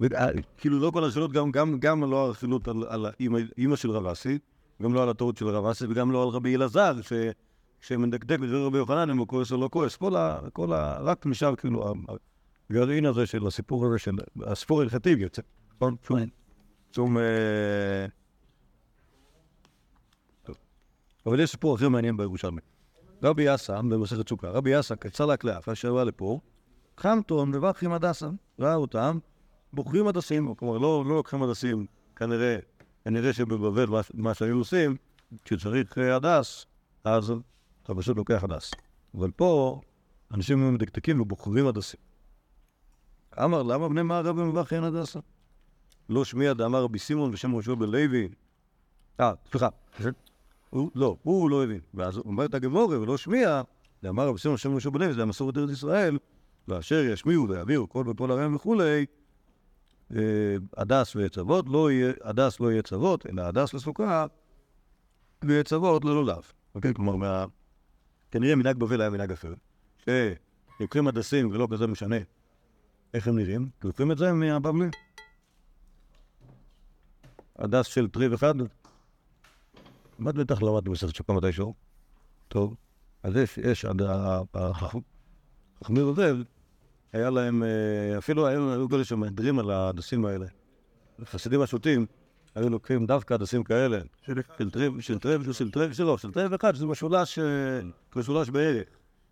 ו- 0.00 0.14
אה, 0.14 0.28
כאילו 0.58 0.78
לא 0.78 0.90
כל 0.90 1.04
הרכילות, 1.04 1.32
גם, 1.32 1.50
גם, 1.50 1.78
גם 1.78 2.10
לא 2.10 2.26
הרכילות 2.26 2.68
על, 2.68 2.84
על 2.88 3.06
אימא 3.58 3.76
של 3.76 3.90
רב 3.90 4.06
אסי, 4.06 4.38
גם 4.82 4.94
לא 4.94 5.02
על 5.02 5.08
הטעות 5.08 5.36
של 5.36 5.48
רב 5.48 5.66
אסי 5.66 5.86
וגם 5.86 6.12
לא 6.12 6.22
על 6.22 6.28
רבי 6.28 6.56
אלעזר, 6.56 7.02
ש... 7.02 7.12
שמדקדק 7.80 8.38
בדבר 8.38 8.66
רבי 8.66 8.78
יוחנן 8.78 9.10
אם 9.10 9.18
הוא 9.18 9.28
כועס 9.28 9.52
או 9.52 9.56
לא 9.56 9.68
כועס. 9.72 9.96
כל 9.96 10.16
ה... 10.16 10.38
כל 10.52 10.72
ה... 10.72 10.98
רק 11.00 11.26
נשאר 11.26 11.56
כאילו 11.56 11.94
הגרעין 12.70 13.06
הזה 13.06 13.26
של 13.26 13.46
הסיפור 13.46 13.86
הזה, 13.86 13.98
של 13.98 14.12
הסיפור 14.46 14.80
ההלכתי 14.80 15.10
יוצא. 15.10 15.42
נכון? 15.76 15.96
שום... 16.06 16.18
שום... 16.92 17.18
אה, 17.18 18.06
טוב. 20.42 20.56
אבל 21.26 21.40
יש 21.40 21.50
סיפור 21.50 21.76
אחר 21.76 21.88
מעניין 21.88 22.16
בירושלמי. 22.16 22.60
רבי 23.22 23.54
אסא, 23.54 23.80
במסכת 23.80 24.28
סוכה, 24.28 24.50
רבי 24.50 24.80
אסא 24.80 24.94
קצר 24.94 25.26
לקלף, 25.26 25.68
אשר 25.68 25.94
בא 25.94 26.04
לפה, 26.04 26.40
חמטון 26.98 27.50
מברכי 27.50 27.86
הדסה, 27.86 28.28
ראה 28.58 28.74
אותם, 28.74 29.18
בוחרים 29.72 30.06
הדסים, 30.06 30.54
כלומר 30.54 30.78
לא, 30.78 31.04
לא 31.06 31.16
לוקחים 31.16 31.42
הדסים, 31.42 31.86
כנראה, 32.16 32.56
כנראה 33.04 33.32
שבבבל 33.32 33.86
מה, 33.86 34.00
מה 34.14 34.34
שהיו 34.34 34.58
עושים, 34.58 34.96
כשצריך 35.44 35.98
אה, 35.98 36.16
הדס, 36.16 36.66
אז 37.04 37.32
אתה 37.82 37.94
פשוט 37.94 38.16
לוקח 38.16 38.44
הדס. 38.44 38.70
אבל 39.14 39.30
פה, 39.30 39.80
אנשים 40.34 40.62
היו 40.62 40.72
מדקדקים 40.72 41.20
ובוחרים 41.20 41.66
הדסים. 41.66 42.00
אמר, 43.44 43.62
למה 43.62 43.88
בני 43.88 44.02
מערב 44.02 44.40
במברכי 44.40 44.74
אין 44.74 44.84
הדסה? 44.84 45.20
לא 46.08 46.24
שמיע 46.24 46.52
דאמר 46.52 46.82
רבי 46.82 46.98
סימון 46.98 47.32
בשם 47.32 47.54
ראשו 47.54 47.76
בן 47.76 47.88
לוי. 47.88 48.28
אה, 49.20 49.32
סליחה. 49.50 49.68
הוא, 50.70 50.90
לא, 50.94 51.16
הוא 51.22 51.50
לא 51.50 51.64
הבין. 51.64 51.80
ואז 51.94 52.18
אומרת 52.18 52.54
הגמורה, 52.54 53.00
ולא 53.00 53.16
שמיע, 53.16 53.62
דאמר 54.02 54.28
רבי 54.28 54.34
בשם 54.34 54.74
ראשו 54.74 54.90
בן 54.90 55.00
לוי, 55.00 55.14
זה 55.14 55.22
המסורת 55.22 55.56
ארץ 55.56 55.70
ישראל, 55.70 56.18
ואשר 56.68 57.04
ישמיעו 57.04 57.48
ויעבירו 57.48 57.88
כל 57.88 58.04
בכל 58.04 58.30
עריהם 58.30 58.56
וכולי, 58.56 59.06
אה, 60.16 60.56
הדס 60.76 61.16
ועץ 61.16 61.38
אבות, 61.38 61.68
לא 61.68 61.90
יהיה, 61.90 62.12
הדס 62.22 62.60
לא 62.60 62.72
יהיה 62.72 62.82
צוות, 62.82 63.26
אלא 63.26 63.42
הדס 63.42 63.74
לסוכה, 63.74 64.26
ועץ 65.44 65.72
אבות 65.72 66.04
ללולב. 66.04 66.42
אוקיי? 66.74 66.94
כלומר, 66.94 67.16
מה... 67.16 67.44
כנראה 68.30 68.54
מנהג 68.54 68.76
בבל 68.76 69.00
היה 69.00 69.10
מנהג 69.10 69.32
אחר, 69.32 69.54
שלוקחים 70.78 71.08
הדסים 71.08 71.50
ולא 71.50 71.68
כזה 71.70 71.86
משנה 71.86 72.16
איך 73.14 73.28
הם 73.28 73.36
נראים, 73.36 73.68
לוקחים 73.84 74.12
את 74.12 74.18
זה 74.18 74.32
מהבבלי. 74.32 74.88
הדס 77.58 77.86
של 77.86 78.08
טריב 78.08 78.32
אחד, 78.32 78.54
מה 80.18 80.32
בטח 80.32 80.62
למדת 80.62 80.82
במסכת 80.82 81.14
שוקה 81.14 81.32
מתישהו? 81.32 81.74
טוב, 82.48 82.74
אז 83.22 83.36
יש, 83.36 83.58
יש, 83.58 83.86
החכמי 84.54 86.04
בבל, 86.04 86.44
היה 87.12 87.30
להם, 87.30 87.62
אה, 87.62 88.18
אפילו 88.18 88.46
היו 88.46 88.88
כאלה 88.88 89.04
שמהדרים 89.04 89.58
על 89.58 89.70
הדסים 89.70 90.24
האלה. 90.24 90.46
חסידים 91.24 91.60
השוטים 91.60 92.06
היו 92.54 92.68
לוקחים 92.68 93.06
דווקא 93.06 93.34
הדסים 93.34 93.64
כאלה, 93.64 93.98
של 94.22 94.70
טריב, 94.70 95.00
של 95.00 95.18
טריב, 95.18 95.52
של 95.52 95.70
טריב 95.70 95.92
שלו, 95.92 96.18
של 96.18 96.32
טריב 96.32 96.52
אחד, 96.52 96.74
שזה 96.74 96.86
משולש, 96.86 97.38
אה, 97.38 97.80
משולש 98.16 98.50
בערך. 98.50 98.88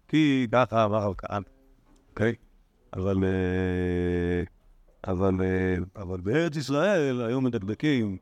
כי 0.08 0.46
ככה 0.52 0.84
אמר 0.84 0.96
הרב 0.96 1.14
אוקיי? 2.10 2.34
אבל, 2.92 3.24
אה, 3.24 4.42
אבל, 5.12 5.34
אבל 5.96 6.20
בארץ 6.20 6.56
ישראל 6.56 7.20
היו 7.20 7.40
מדקדקים 7.40 8.16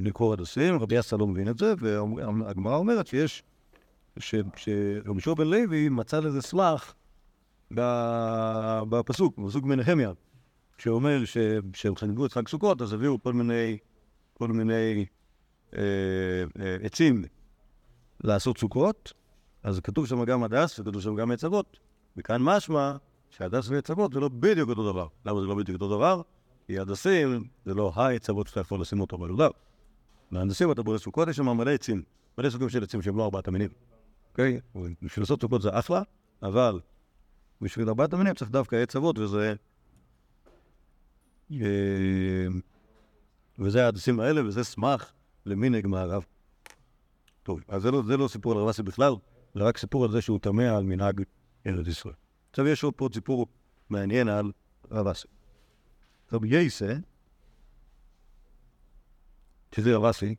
לקרוא 0.00 0.32
הדסים, 0.32 0.78
רבי 0.78 1.00
אסא 1.00 1.14
לא 1.14 1.26
מבין 1.26 1.48
את 1.48 1.58
זה, 1.58 1.74
והגמרא 1.78 2.76
אומרת 2.76 3.06
שיש, 3.06 3.42
שרבי 4.18 5.20
שור 5.20 5.36
בן 5.36 5.46
לוי 5.46 5.88
מצא 5.88 6.20
לזה 6.20 6.42
סלח 6.42 6.94
בפסוק, 8.90 9.38
בפסוק 9.38 9.64
מנחמיה, 9.64 10.12
שאומר 10.78 11.24
שהם 11.74 11.96
חגגו 11.96 12.26
את 12.26 12.32
חג 12.32 12.48
סוכות, 12.48 12.82
אז 12.82 12.92
הביאו 12.92 13.22
כל 13.22 13.32
מיני, 13.32 13.78
כל 14.34 14.48
מיני 14.48 15.06
אה, 15.76 15.80
אה, 16.60 16.76
עצים 16.82 17.24
לעשות 18.24 18.58
סוכות, 18.58 19.12
אז 19.62 19.80
כתוב 19.80 20.06
שם 20.06 20.24
גם 20.24 20.42
הדס 20.44 20.78
וכתוב 20.78 21.02
שם 21.02 21.14
גם 21.14 21.30
עץ 21.30 21.44
אבות. 21.44 21.78
וכאן 22.16 22.42
משמע 22.42 22.96
שהדס 23.30 23.68
ועץ 23.68 23.90
אבות 23.90 24.12
זה 24.12 24.20
לא 24.20 24.28
בדיוק 24.28 24.70
אותו 24.70 24.92
דבר. 24.92 25.06
למה 25.26 25.40
זה 25.40 25.46
לא 25.46 25.54
בדיוק 25.54 25.82
אותו 25.82 25.96
דבר? 25.96 26.22
כי 26.68 26.78
הדסים 26.78 27.44
זה 27.64 27.74
לא 27.74 27.92
העץ 27.94 28.30
אבות 28.30 28.46
שאתה 28.46 28.60
יכול 28.60 28.80
לשים 28.80 29.00
אותו 29.00 29.18
בלולב. 29.18 29.50
מהנדסים 30.30 30.72
אתה 30.72 30.82
בורא 30.82 30.98
סוכות, 30.98 31.28
יש 31.28 31.36
שם 31.36 31.48
מלא 31.48 31.70
עצים, 31.70 32.02
מלא 32.38 32.50
סוגים 32.50 32.68
של 32.68 32.82
עצים 32.82 33.02
שהם 33.02 33.16
לא 33.16 33.24
ארבעת 33.24 33.48
המינים. 33.48 33.70
אוקיי? 34.30 34.60
בשביל 35.02 35.22
לעשות 35.22 35.40
סוכות 35.40 35.62
זה 35.62 35.78
אחלה, 35.78 36.02
אבל 36.42 36.80
בשביל 37.60 37.88
ארבעת 37.88 38.12
המינים 38.12 38.34
צריך 38.34 38.50
דווקא 38.50 38.76
עץ 38.76 38.96
אבות, 38.96 39.18
וזה... 39.18 39.54
אה, 41.52 42.46
וזה 43.58 43.84
ההדסים 43.84 44.20
האלה, 44.20 44.46
וזה 44.46 44.64
סמך 44.64 45.10
למנהג 45.46 45.86
מערב. 45.86 46.24
טוב, 47.42 47.60
אז 47.68 47.82
זה 47.82 47.90
לא, 47.90 48.02
זה 48.06 48.16
לא 48.16 48.28
סיפור 48.28 48.52
על 48.52 48.58
רב 48.58 48.68
אסי 48.68 48.82
בכלל, 48.82 49.12
זה 49.54 49.60
רק 49.60 49.78
סיפור 49.78 50.04
על 50.04 50.10
זה 50.10 50.20
שהוא 50.20 50.38
תמה 50.38 50.76
על 50.76 50.84
מנהג 50.84 51.22
ארץ 51.66 51.86
ישראל. 51.86 52.14
עכשיו 52.50 52.66
יש 52.66 52.84
עוד 52.84 52.94
פה 52.94 53.08
סיפור 53.14 53.46
מעניין 53.90 54.28
על 54.28 54.52
רב 54.90 55.06
אסי. 55.06 55.28
רבי 56.32 56.48
יייסה, 56.48 56.94
שזה 59.74 59.96
רב 59.96 60.04
אסי, 60.04 60.34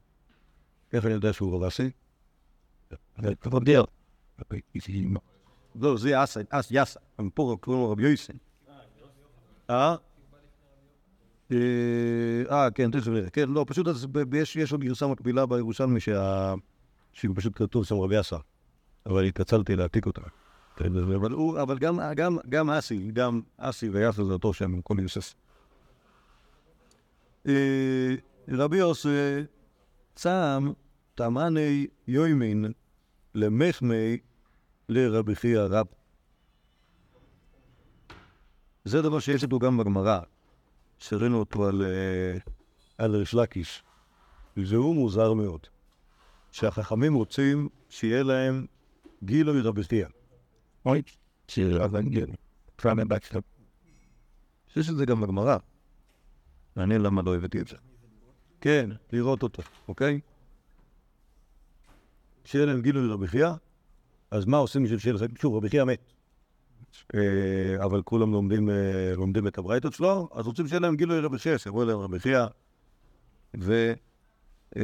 איך 0.94 1.06
אני 1.06 1.14
יודע 1.14 1.34
שהוא 1.34 1.56
רב 1.56 1.64
אסי? 1.64 1.90
לא, 5.76 5.98
זה 5.98 6.24
אסי, 6.24 6.40
אס, 6.50 6.72
יאסה, 6.72 7.00
אבל 7.20 7.30
פה 7.34 7.58
קוראים 7.62 7.84
לו 7.84 7.92
רבי 7.92 8.08
יייסה. 8.08 8.34
אה? 9.70 9.96
אה, 11.52 11.58
אה, 12.52 12.72
כן, 12.72 12.90
כן, 13.34 13.50
לא, 13.50 13.66
פשוט 13.68 13.88
יש 14.56 14.72
עוד 14.72 14.82
גרסה 14.84 15.08
מקבילה 15.08 15.46
בירושלמי 15.46 16.00
שה... 16.00 16.54
שהיא 17.14 17.32
פשוט 17.36 17.54
כתוב 17.56 17.86
שם 17.86 17.96
רבי 17.96 18.20
אסא, 18.20 18.38
אבל 19.06 19.24
התעצלתי 19.24 19.76
להעתיק 19.76 20.06
אותה. 20.06 20.22
כן, 20.76 20.98
אבל 21.62 21.80
גם 22.50 22.70
אסי, 22.70 23.12
גם 23.14 23.42
אסי 23.58 23.90
ויאסה 23.90 24.24
זה 24.24 24.34
אותו 24.34 24.54
שם, 24.54 24.82
כל 24.82 24.96
יוסס. 25.00 25.36
אה, 27.48 28.16
רבי 28.48 28.78
יוסי 28.78 29.10
צם 30.16 30.72
תמני 31.16 31.88
יוימין 32.08 32.66
למחמי 33.36 34.18
לרבי 34.90 35.36
חייא 35.36 35.60
רב. 35.60 35.86
זה 38.86 39.02
דבר 39.02 39.20
שיש 39.20 39.44
אותו 39.44 39.60
גם 39.60 39.78
בגמרא, 39.78 40.20
שראינו 40.98 41.40
אותו 41.40 41.68
על, 41.68 41.82
אה, 41.82 42.38
על 42.98 43.16
ריש 43.16 43.34
לקיש. 43.34 43.84
והוא 44.58 44.96
מוזר 44.96 45.34
מאוד. 45.34 45.68
שהחכמים 46.52 47.14
רוצים 47.14 47.70
שיהיה 47.90 48.24
להם 48.24 48.66
גילוי 49.24 49.62
רבי 49.62 49.84
חייא. 49.84 50.08
אוי, 50.86 51.02
שירבנגל. 51.48 52.28
יש 54.76 54.90
את 54.90 54.96
זה 54.98 55.06
גם 55.06 55.22
בגמרא. 55.22 55.58
מעניין 56.80 57.02
למה 57.02 57.22
לא 57.22 57.36
הבאתי 57.36 57.62
את 57.62 57.68
זה. 57.68 57.76
כן, 58.62 58.90
לראות 59.12 59.44
אותו, 59.44 59.64
אוקיי? 59.88 60.20
שיהיה 62.46 62.66
להם 62.66 62.82
גילוי 62.82 63.08
רבי 63.08 63.28
חייא, 63.28 63.50
אז 64.32 64.46
מה 64.46 64.58
עושים 64.58 64.84
בשביל 64.84 65.00
שיהיה 65.00 65.14
לכם? 65.14 65.26
שוב, 65.42 65.56
רבי 65.56 65.70
חייא 65.70 65.84
מת. 65.84 66.14
אה, 67.16 67.86
אבל 67.86 68.02
כולם 68.02 68.32
לומדים, 68.32 68.70
אה, 68.70 69.14
לומדים 69.16 69.48
את 69.48 69.58
הברייתות 69.58 69.94
שלו, 69.94 70.30
אז 70.34 70.48
רוצים 70.48 70.68
שיהיה 70.68 70.80
להם 70.80 70.96
גילוי 70.96 71.20
רבי 71.20 71.38
חייא, 71.38 71.58
שיבוא 71.58 71.84
אליהם 71.84 72.00
רבי 72.00 72.20
חייא, 72.20 72.46
ו... 73.60 73.94
אה, 74.78 74.82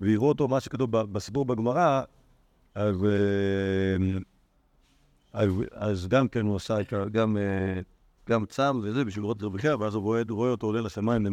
ויראו 0.00 0.28
אותו, 0.28 0.48
מה 0.48 0.60
שכתוב 0.60 0.90
בסיפור 0.90 1.44
בגמרא, 1.44 2.02
אז, 2.74 2.96
אז, 5.72 6.08
גם 6.08 6.28
כן 6.28 6.46
הוא 6.46 6.56
עשה 6.56 6.80
את 6.80 6.92
ה... 6.92 7.04
גם, 7.08 7.36
גם 8.28 8.46
צם 8.46 8.80
וזה 8.82 9.04
בשביל 9.04 9.24
לראות 9.24 9.36
את 9.44 9.60
חייא, 9.60 9.74
ואז 9.74 9.94
הוא 9.94 10.02
רואה, 10.30 10.50
אותו 10.50 10.66
עולה 10.66 10.80
לשמיים 10.80 11.24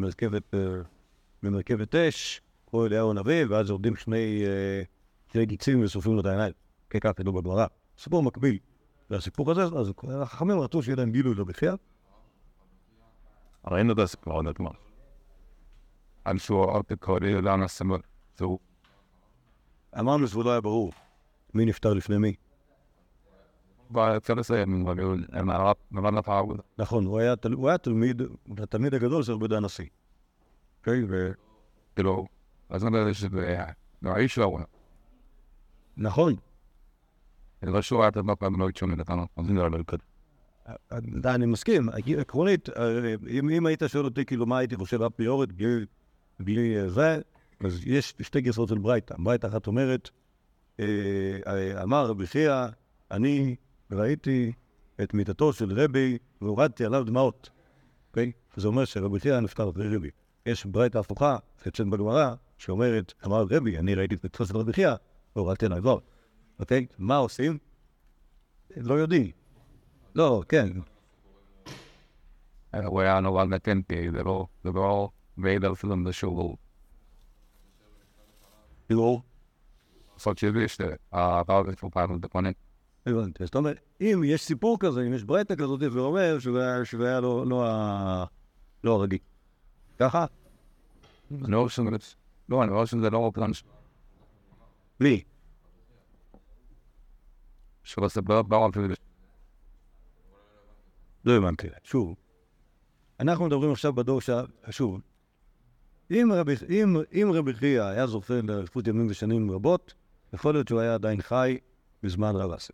למרכבת, 1.43 1.95
אה, 1.95 2.09
אש, 2.09 2.41
כמו 2.67 2.85
אליהו 2.85 3.11
הנביא, 3.11 3.45
ואז 3.49 3.69
יורדים 3.69 3.95
שני, 3.95 4.43
אה, 4.45 4.83
שני 5.33 5.45
גיצים 5.45 5.83
ושורפים 5.83 6.13
לו 6.13 6.21
את 6.21 6.25
העיניים. 6.25 6.53
כן, 6.89 6.99
ככה 6.99 7.13
כתוב 7.13 7.39
בגמרא. 7.39 7.65
סיפור 7.97 8.23
מקביל 8.23 8.57
לסיפור 9.09 9.51
הזה, 9.51 9.63
אז 9.63 9.91
החכמים 10.21 10.59
רצו 10.59 10.83
שיהיה 10.83 10.95
להם 10.95 11.11
גילוי 11.11 11.35
חייא, 11.53 11.73
ראינו 13.67 13.93
את 13.93 13.99
הסיפור 13.99 14.33
עוד 14.33 14.47
אתמול. 14.47 14.73
על 16.25 16.37
שהוא 16.37 16.65
עוד 16.65 16.85
קורא 16.99 17.19
למה 17.19 17.67
סמל. 17.67 17.99
אמרנו 19.99 20.27
שזה 20.27 20.39
לא 20.39 20.51
היה 20.51 20.61
ברור 20.61 20.91
מי 21.53 21.65
נפטר 21.65 21.93
לפני 21.93 22.17
מי. 22.17 22.33
אפשר 24.17 24.33
לסיים, 24.33 24.85
למד 25.91 26.17
הפער. 26.17 26.43
נכון, 26.77 27.05
הוא 27.05 27.19
היה, 27.19 27.33
היה 27.63 27.77
תלמיד, 27.77 28.21
התלמיד 28.57 28.93
הגדול 28.93 29.23
של 29.23 29.33
רבי 29.33 29.55
הנשיא. 29.55 29.85
ו... 30.87 31.31
כאילו, 31.95 32.25
אז 32.69 32.85
אני 32.85 32.97
יודע 32.97 33.13
שזה 33.13 33.57
האיש 34.03 34.35
שלו, 34.35 34.57
נכון, 35.97 36.35
זה 37.61 37.71
לא 37.71 37.81
שהוא 37.81 38.01
היה 38.01 38.11
הרבה 38.15 38.35
פעמים 38.35 38.59
לא 38.59 38.69
התשונה, 38.69 38.93
אתה 39.01 39.15
לא 39.15 39.71
לא 39.71 39.77
כזה. 39.87 40.03
אני 41.25 41.45
מסכים, 41.45 41.89
עקרונית, 42.19 42.69
אה, 42.69 43.15
אם, 43.29 43.65
היית 43.65 43.83
שואל 43.87 44.05
אותי 44.05 44.25
כאילו 44.25 44.45
מה 44.45 44.57
הייתי 44.57 44.75
חושב 44.75 45.01
אפריורית 45.01 45.49
בלי, 46.39 46.77
אה, 46.77 46.89
זה, 46.89 47.21
אז 47.65 47.81
יש 47.85 48.15
שתי 48.21 48.41
גרסאות 48.41 48.69
של 48.69 48.77
ברייתא. 48.77 49.15
ברייתא 49.19 49.47
אחת 49.47 49.67
אומרת, 49.67 50.09
אה, 50.79 50.85
אה, 51.47 51.83
אמר 51.83 52.05
רבי 52.05 52.27
חייא, 52.27 52.65
אני 53.11 53.55
ראיתי 53.93 54.51
את 55.03 55.13
מיטתו 55.13 55.53
של 55.53 55.81
רבי 55.81 56.17
והורדתי 56.41 56.85
עליו 56.85 57.03
דמעות. 57.03 57.49
אוקיי? 58.09 58.31
זה 58.55 58.67
אומר 58.67 58.85
שרבי 58.85 59.19
חייא 59.19 59.39
נפטר 59.39 59.69
אחרי 59.69 59.95
רבי. 59.95 60.09
יש 60.45 60.65
ברייתא 60.65 60.97
הפוכה, 60.97 61.37
אצלנו 61.67 61.91
בגמרא, 61.91 62.33
שאומרת, 62.57 63.13
אמר 63.25 63.45
רבי, 63.49 63.77
אני 63.77 63.95
ראיתי 63.95 64.15
את 64.15 64.23
מיטתו 64.23 64.45
של 64.45 64.57
רבי 64.57 64.73
חייא 64.73 64.93
והורדתי 65.35 65.65
עליו 65.65 65.81
דמעות. 65.81 66.03
אוקיי? 66.59 66.85
מה 66.97 67.17
עושים? 67.17 67.57
לא 68.77 68.93
יודעים. 68.93 69.31
לא, 70.15 70.43
כן, 70.49 70.67
הוא 72.85 73.01
היה 73.01 73.19
נורא 73.19 73.45
נתנתי, 73.45 74.11
זה 74.11 74.23
לא, 74.23 74.47
לא 74.65 75.09
מעיד 75.37 75.73
פילם 75.73 76.11
שהוא 76.11 76.57
כאילו, 78.87 79.21
לעשות 80.13 80.37
שלי, 80.37 80.67
שהפער 80.67 81.59
הזה 81.59 81.71
שהוא 81.77 81.91
פעם 81.91 82.19
דקונים. 82.19 82.53
הבנתי. 83.05 83.45
זאת 83.45 83.55
אומרת, 83.55 83.79
אם 84.01 84.21
יש 84.25 84.41
סיפור 84.41 84.77
כזה, 84.79 85.01
אם 85.07 85.13
יש 85.13 85.23
ברייתא 85.23 85.55
כזאת, 85.55 85.79
זה 85.79 85.99
אומר 85.99 86.39
שזה 86.83 87.07
היה- 87.07 87.19
לא- 87.19 87.45
לא 87.47 87.65
לא 88.83 88.91
הרגיל. 88.91 89.19
ככה? 89.99 90.25
אני 91.31 91.55
חושב 91.63 91.83
שזה, 91.83 91.89
לא, 92.49 92.63
אני 92.63 92.71
חושב 92.71 92.97
שזה 92.97 93.09
לא 93.09 93.31
פלן 93.33 93.51
לי. 94.99 95.23
שהוא 97.83 98.05
עושה 98.05 98.21
באו 98.21 98.69
אפילו, 98.69 98.87
לא 101.25 101.37
הבנתי. 101.37 101.67
שוב, 101.83 102.15
אנחנו 103.19 103.45
מדברים 103.45 103.71
עכשיו 103.71 103.93
בדור 103.93 104.21
ש... 104.21 104.29
שוב, 104.69 105.01
אם 106.11 106.31
רבי, 106.35 106.53
אם, 106.69 106.95
אם 107.13 107.31
רבי 107.33 107.53
חייא 107.53 107.83
היה 107.83 108.07
זוכה 108.07 108.33
לאליפות 108.43 108.87
ימים 108.87 109.07
ושנים 109.09 109.51
רבות, 109.51 109.93
יכול 110.33 110.53
להיות 110.53 110.67
שהוא 110.67 110.79
היה 110.79 110.93
עדיין 110.93 111.21
חי 111.21 111.57
בזמן 112.03 112.35
רב 112.35 112.51
אסי. 112.51 112.73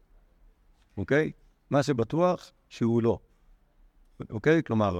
אוקיי? 1.00 1.32
מה 1.70 1.84
שבטוח 1.84 2.52
שהוא 2.70 3.04
לא. 3.04 3.20
אוקיי? 4.30 4.64
כלומר, 4.64 5.00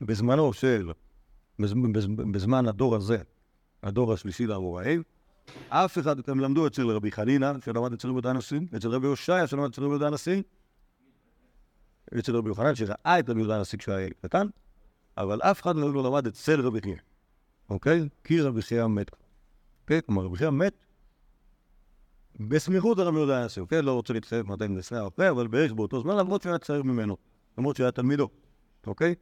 בזמנו 0.00 0.52
של, 0.52 0.92
בז, 1.58 1.74
בז, 1.92 2.06
בזמן 2.06 2.68
הדור 2.68 2.96
הזה, 2.96 3.18
הדור 3.82 4.12
השלישי 4.12 4.46
לאמוראים, 4.46 5.02
אף 5.68 5.98
אחד, 5.98 6.28
הם 6.28 6.40
למדו 6.40 6.66
אצל 6.66 6.90
רבי 6.90 7.12
חנינא, 7.12 7.52
שלמד 7.64 7.92
אצל 7.92 8.08
רבי 8.08 8.14
יהודה 8.14 8.30
הנשיא, 8.30 8.60
אצל 8.76 8.88
רבי 8.88 9.06
הושעיה, 9.06 9.46
שלמד 9.46 9.70
אצל 9.70 9.82
רבי 9.82 9.90
יהודה 9.90 10.06
הנשיא, 10.06 10.42
אצל 12.18 12.36
רבי 12.36 12.48
יוחנן, 12.48 12.74
שראה 12.74 13.18
את 13.18 13.30
רבי 13.30 13.40
יהודה 13.40 13.56
הנשיא 13.56 13.78
כשהוא 13.78 13.94
היה 13.94 14.10
קטן, 14.22 14.46
אבל 15.16 15.42
אף 15.42 15.62
אחד 15.62 15.76
לא 15.76 16.04
למד 16.04 16.26
אצל 16.26 16.60
רבי 16.60 16.80
חייא, 16.80 16.96
אוקיי? 17.70 18.08
כי 18.24 18.40
רבי 18.40 18.62
חייא 18.62 18.86
מת. 18.86 19.10
אוקיי? 19.82 20.00
כלומר, 20.06 20.24
רבי 20.24 20.36
חייא 20.36 20.50
מת 20.50 20.74
בסמיכות 22.40 22.98
לרבי 22.98 23.16
יהודה 23.16 23.42
הנשיא, 23.42 23.62
אוקיי? 23.62 23.82
לא 23.82 23.92
רוצה 23.92 24.12
להתחייב 24.12 24.46
מתי 24.52 24.64
לפני 24.68 25.00
או 25.00 25.08
אחרי, 25.08 25.30
אבל 25.30 25.46
בערך 25.46 25.72
באותו 25.72 26.00
זמן, 26.00 26.16
למרות 26.16 26.42
שהוא 26.42 26.50
היה 26.50 26.58
צעיר 26.58 26.82
ממנו, 26.82 27.16
למרות 27.58 27.76
שהוא 27.76 27.84
היה 27.84 27.92
תלמידו, 27.92 28.28
אוקיי? 28.86 29.14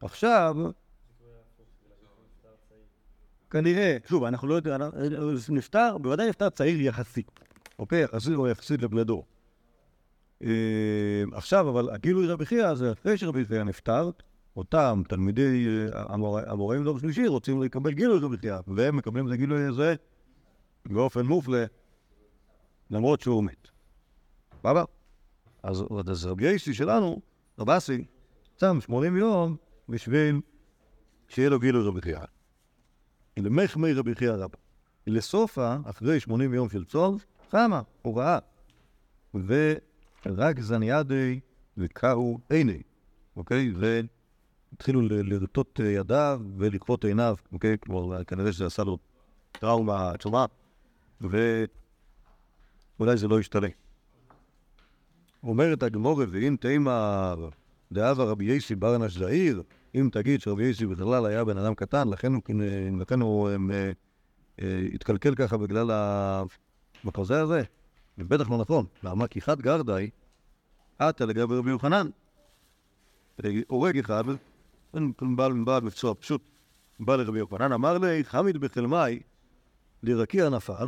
עכשיו... 0.00 0.56
כנראה, 3.50 3.96
שוב, 4.08 4.24
אנחנו 4.24 4.48
לא 4.48 4.54
יודעים, 4.54 4.74
נפטר, 5.48 5.98
בוודאי 5.98 6.28
נפטר 6.28 6.50
צעיר 6.50 6.80
יחסית, 6.80 7.30
אוקיי? 7.78 8.02
יחסית 8.02 8.34
או 8.34 8.48
יחסית 8.48 8.82
לבני 8.82 9.04
דור. 9.04 9.26
אה, 10.44 11.22
עכשיו, 11.32 11.68
אבל 11.70 11.90
הגילוי 11.90 12.26
רבי 12.26 12.46
חייא 12.46 12.74
זה 12.74 12.92
אחרי 12.92 13.18
שרבי 13.18 13.44
חייא 13.44 13.62
נפטר, 13.62 14.10
אותם 14.56 15.02
תלמידי 15.08 15.66
אה, 15.94 16.02
המוראים 16.46 16.84
דור 16.84 16.98
שלישי 16.98 17.26
רוצים 17.26 17.62
לקבל 17.62 17.92
גילוי 17.92 18.18
רבי 18.18 18.36
חייא, 18.36 18.56
והם 18.66 18.96
מקבלים 18.96 19.26
את 19.26 19.32
הגילוי 19.32 19.64
הזה 19.64 19.94
באופן 20.86 21.26
מופלא, 21.26 21.58
למרות 22.90 23.20
שהוא 23.20 23.44
מת. 23.44 23.68
סבבה? 24.58 24.84
אז 25.62 25.84
אז 26.08 26.26
רבי 26.26 26.58
שלנו, 26.58 27.20
רב 27.58 27.70
אסי, 27.70 28.04
שם 28.60 28.78
80 28.80 29.16
יום 29.16 29.56
בשביל 29.88 30.40
שיהיה 31.28 31.50
לו 31.50 31.58
גילוי 31.58 31.88
רבי 31.88 32.00
חייא. 32.00 32.18
למחמי 33.36 33.92
רבי 33.92 34.14
חייא 34.14 34.32
רבא. 34.32 34.58
לסופה, 35.06 35.76
אחרי 35.84 36.20
80 36.20 36.54
יום 36.54 36.68
של 36.68 36.84
צום, 36.84 37.18
חמה, 37.50 37.82
הוא 38.02 38.18
ראה. 38.18 38.38
ורק 39.34 40.60
זניאדי 40.60 41.40
וקאו 41.76 42.38
עיני, 42.50 42.82
אוקיי? 43.36 43.72
והתחילו 44.72 45.00
לרטוט 45.02 45.78
ידיו 45.78 46.40
ולכרות 46.56 47.04
עיניו, 47.04 47.36
אוקיי? 47.52 47.76
כלומר, 47.80 48.24
כנראה 48.24 48.52
שזה 48.52 48.66
עשה 48.66 48.84
לו 48.84 48.98
טראומה 49.52 50.10
עצומה, 50.10 50.46
ואולי 53.00 53.16
זה 53.16 53.28
לא 53.28 53.40
ישתנה. 53.40 53.66
אומרת 55.42 55.82
הגמורה, 55.82 56.24
ואם 56.30 56.56
תימא 56.60 57.34
דאבה 57.92 58.24
רבי 58.24 58.44
יסי 58.44 58.74
ברנש 58.74 59.16
זעיר, 59.16 59.62
אם 59.94 60.08
תגיד 60.12 60.40
שרבי 60.40 60.64
יסי 60.64 60.86
בכלל 60.86 61.26
היה 61.26 61.44
בן 61.44 61.58
אדם 61.58 61.74
קטן, 61.74 62.08
לכן 62.08 62.32
הוא, 62.34 62.42
לכן 63.00 63.20
הוא 63.20 63.50
הם, 63.50 63.70
אה, 63.70 63.90
אה, 64.62 64.86
התקלקל 64.94 65.34
ככה 65.34 65.56
בגלל 65.56 65.90
המחזה 67.04 67.42
הזה, 67.42 67.62
זה 68.16 68.24
בטח 68.24 68.50
לא 68.50 68.58
נכון. 68.58 68.86
למה? 69.02 69.26
כי 69.26 69.40
חד 69.40 69.60
גרדאי, 69.60 70.10
עטה 70.98 71.26
לגבי 71.26 71.54
רבי 71.54 71.70
יוחנן. 71.70 72.06
הורג 73.68 73.98
אחד, 73.98 74.24
בעל 75.20 75.52
בעל 75.64 75.82
מקצוע 75.82 76.14
פשוט, 76.14 76.42
בא 77.00 77.16
לרבי 77.16 77.38
יוחנן, 77.38 77.72
אמר 77.72 77.98
לי, 77.98 78.24
חמיד 78.24 78.56
בחלמי, 78.56 79.20
לרקיע 80.02 80.48
נפל, 80.48 80.86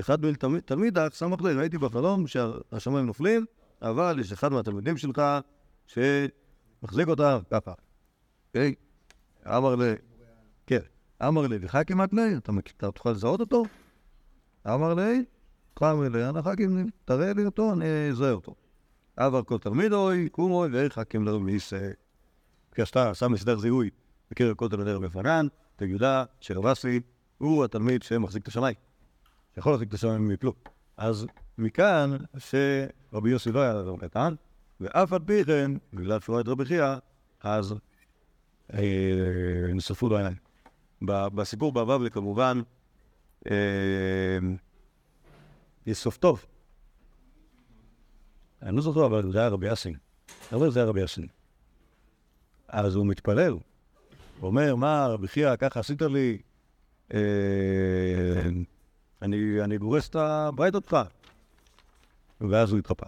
אחד 0.00 0.18
מתלמידיו 0.48 1.08
סמך 1.12 1.42
לי, 1.42 1.52
ראיתי 1.52 1.78
בחלום 1.78 2.26
שהשמיים 2.26 3.06
נופלים, 3.06 3.46
אבל 3.82 4.18
יש 4.20 4.32
אחד 4.32 4.52
מהתלמידים 4.52 4.96
שלך 4.96 5.22
שמחזיק 5.86 7.08
אותה 7.08 7.38
ככה. 7.50 7.72
אוקיי? 8.48 8.74
אמר 9.46 9.74
לי, 9.74 9.92
כן, 10.66 10.80
אמר 11.22 11.46
לי, 11.46 11.58
לך 11.58 11.78
כמעט 11.86 12.12
לי, 12.12 12.36
אתה 12.36 12.92
תוכל 12.92 13.10
לזהות 13.10 13.40
אותו? 13.40 13.64
אמר 14.66 14.94
לי, 14.94 15.24
קם 15.74 16.02
אלי, 16.06 16.24
הנחכים, 16.24 16.90
תראה 17.04 17.32
לי 17.32 17.44
אותו, 17.44 17.72
אני 17.72 18.10
אזהה 18.10 18.32
אותו. 18.32 18.54
עבר 19.16 19.42
כל 19.42 19.58
תלמיד 19.58 19.92
אוי, 19.92 20.28
קומוי, 20.28 20.68
ואיך 20.72 20.92
חכים 20.92 21.24
לרמיס, 21.24 21.72
כשאתה 22.72 23.14
שם 23.14 23.34
הסדר 23.34 23.58
זיהוי 23.58 23.90
בקרב 24.30 24.54
כל 24.54 24.68
תלמידי 24.68 24.92
רבי 24.92 25.08
פנן, 25.08 25.46
יודע 25.80 26.24
שרבסי 26.40 27.00
הוא 27.38 27.64
התלמיד 27.64 28.02
שמחזיק 28.02 28.42
את 28.42 28.48
השמיים. 28.48 28.87
יכול 29.58 29.72
להחזיק 29.72 29.88
את 29.88 29.94
השמיים 29.94 30.30
יפלו. 30.30 30.52
אז 30.96 31.26
מכאן 31.58 32.16
שרבי 32.38 33.30
יוסי 33.30 33.52
לא 33.52 33.60
היה 33.60 33.80
אדם 33.80 33.96
קטן, 33.96 34.34
ואף 34.80 35.12
על 35.12 35.18
פי 35.26 35.44
כן, 35.44 35.70
בגלל 35.92 36.20
שהוא 36.20 36.36
היה 36.36 36.44
רבי 36.46 36.64
חייא, 36.64 36.94
אז 37.40 37.74
אה, 38.74 39.66
נשרפו 39.74 40.08
לו 40.08 40.16
העיניים. 40.16 40.36
בסיפור 41.02 41.72
בבבלי 41.72 42.10
כמובן, 42.10 42.60
אה, 43.50 44.38
יש 45.86 45.98
סוף 45.98 46.16
טוב. 46.16 46.44
אני 48.62 48.76
לא 48.76 48.82
זוכר, 48.82 49.06
אבל 49.06 49.32
זה 49.32 49.38
היה 49.38 49.48
רבי 49.48 49.66
יאסין. 49.66 49.94
אבל 50.52 50.70
זה 50.70 50.80
היה 50.80 50.88
רבי 50.88 51.00
יאסין. 51.00 51.26
אז 52.68 52.94
הוא 52.94 53.06
מתפלל. 53.06 53.52
הוא 53.52 53.60
אומר, 54.42 54.74
מה, 54.74 55.06
רבי 55.06 55.28
חייא, 55.28 55.56
ככה 55.56 55.80
עשית 55.80 56.02
לי? 56.02 56.38
אה, 59.22 59.26
אני, 59.26 59.62
אני 59.64 59.78
גורס 59.78 60.08
את 60.08 60.16
הברית 60.16 60.74
אותך. 60.74 60.96
ואז 62.40 62.70
הוא 62.70 62.78
התחפה. 62.78 63.06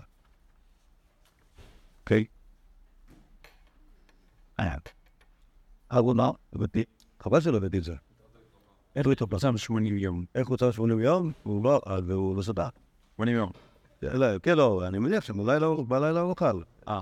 אוקיי? 2.01 2.25
אבו 5.91 6.15
נא, 6.15 6.31
הבאתי, 6.53 6.85
חבל 7.21 7.41
שלא 7.41 7.57
הבאתי 7.57 7.79
את 7.79 7.85
זה. 7.85 7.95
איך 8.97 9.07
הוא 9.07 9.13
התחפה? 9.13 9.39
שם 9.39 9.57
80 9.57 9.99
יום. 9.99 10.25
איך 10.35 10.49
הוא 10.49 10.57
צריך 10.57 10.77
80 10.77 11.01
יום? 11.01 11.33
הוא 11.43 11.65
לא 11.65 11.77
אכל 11.77 12.01
והוא 12.07 12.37
לא 12.37 12.43
שתה. 12.43 12.69
80 13.17 13.37
יום. 13.37 13.51
לא, 14.03 14.39
כן, 14.39 14.57
לא, 14.57 14.87
אני 14.87 14.99
מניח 14.99 15.25
שבלילה 15.25 15.67
הוא 15.67 15.87
הוא 16.21 16.33
אכל. 16.33 16.63
אה. 16.89 17.01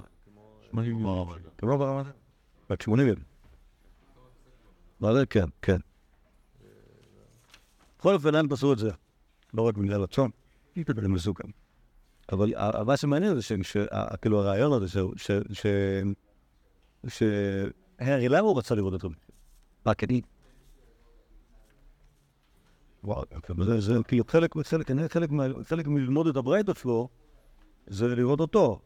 80 0.70 0.98
יום. 1.00 1.32
כמו 1.58 1.78
ברמת... 1.78 2.06
בת 2.70 2.80
80 2.80 3.08
יום. 3.08 3.16
לא, 5.00 5.24
כן, 5.30 5.44
כן. 5.62 5.78
בכל 7.98 8.14
אופן, 8.14 8.34
לאן 8.34 8.48
פסו 8.48 8.72
את 8.72 8.78
זה? 8.78 8.90
לא 9.54 9.62
רק 9.62 9.76
בגלל 9.76 10.04
הצום, 10.04 10.30
זה 11.00 11.08
מסוכן. 11.08 11.48
אבל 12.32 12.54
ה- 12.56 12.84
מה 12.84 12.96
שמעניין 12.96 13.34
זה 13.34 13.42
שכאילו 13.62 14.40
הרעיון 14.40 14.82
הזה, 14.82 15.00
ש- 15.16 15.30
ש-. 17.08 17.22
הרי 17.98 18.28
למה 18.28 18.38
הוא 18.48 18.58
רצה 18.58 18.74
לראות 18.74 18.92
אותו? 18.92 19.08
רק 19.86 20.04
אני. 20.04 20.20
וואו, 23.04 23.22
זה, 23.64 23.80
זה 23.80 23.94
כאילו 24.08 24.24
חלק, 24.28 24.54
חלק, 24.64 24.90
חלק, 25.12 25.30
מה- 25.30 25.44
חלק 25.64 25.86
מללמוד 25.86 26.26
את 26.26 26.36
הברייתא 26.36 26.74
שלו, 26.74 27.08
זה 27.86 28.08
לראות 28.08 28.40
אותו. 28.40 28.80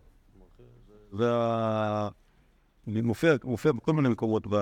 מופיע, 2.86 3.34
מופיע 3.44 3.72
בכל 3.72 3.92
מיני 3.92 4.08
מקומות 4.08 4.46
ב... 4.50 4.54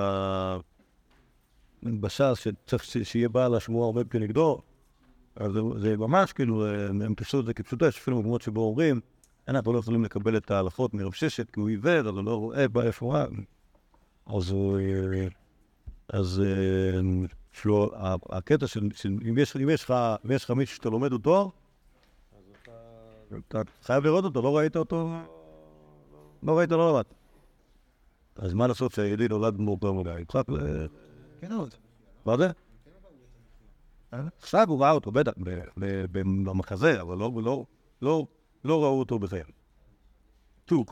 בש"ס, 1.82 2.38
שצריך 2.38 2.84
שיהיה 2.84 3.28
בעל 3.28 3.54
השמועה 3.54 3.86
עומד 3.86 4.08
כנגדו, 4.08 4.60
אז 5.36 5.52
זה, 5.76 5.96
ממש 5.96 6.32
כאילו, 6.32 6.66
אה, 6.66 6.86
הם 6.86 7.14
את 7.40 7.46
זה 7.46 7.54
כפשוטו, 7.54 7.86
יש 7.86 7.98
אפילו 7.98 8.20
מקומות 8.20 8.42
שבו 8.42 8.60
אומרים, 8.60 9.00
אנחנו 9.48 9.72
לא 9.72 9.78
יכולים 9.78 10.04
לקבל 10.04 10.36
את 10.36 10.50
ההלכות 10.50 10.94
מרב 10.94 11.12
ששת, 11.12 11.50
כי 11.50 11.60
הוא 11.60 11.68
עיוור, 11.68 12.08
אז 12.08 12.16
הוא 12.16 12.24
לא 12.24 12.36
רואה 12.36 12.66
השמועה. 12.88 13.24
אז 14.26 14.50
הוא... 14.50 14.78
אה, 14.78 15.28
אז 16.08 16.42
יש 17.54 17.64
לו, 17.64 17.90
ה- 17.94 18.36
הקטע 18.36 18.66
של, 18.66 18.88
אם 19.04 19.38
יש 20.30 20.44
לך 20.44 20.50
מישהו 20.50 20.76
שאתה 20.76 20.88
לומד 20.88 21.12
אותו, 21.12 21.52
אתה 23.48 23.62
חייב 23.82 24.04
לראות 24.04 24.24
אותו, 24.24 24.42
לא 24.42 24.56
ראית 24.56 24.76
אותו, 24.76 25.08
לא 26.42 26.58
ראית, 26.58 26.70
לא 26.70 26.92
למדת. 26.92 27.14
אז 28.36 28.54
מה 28.54 28.66
לעשות 28.66 28.92
שהיהודי 28.92 29.28
נולד 29.28 29.60
מאוחר 29.60 29.92
מדי? 29.92 30.24
כן. 31.40 31.52
מה 32.24 32.36
זה? 32.36 32.50
עכשיו 34.38 34.68
הוא 34.68 34.80
ראה 34.80 34.90
אותו, 34.90 35.10
בטח, 35.12 35.32
במחזה, 36.44 37.00
אבל 37.00 37.16
לא, 37.16 37.30
לא, 37.42 37.64
לא, 38.02 38.26
לא 38.64 38.82
ראו 38.82 38.98
אותו 38.98 39.18
בחיים. 39.18 39.44
תראו, 40.64 40.86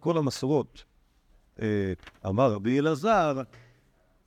כל, 0.00 0.18
המסורות, 0.18 0.84
אה, 1.62 1.92
אמר 2.26 2.52
רבי 2.52 2.78
אלעזר, 2.78 3.42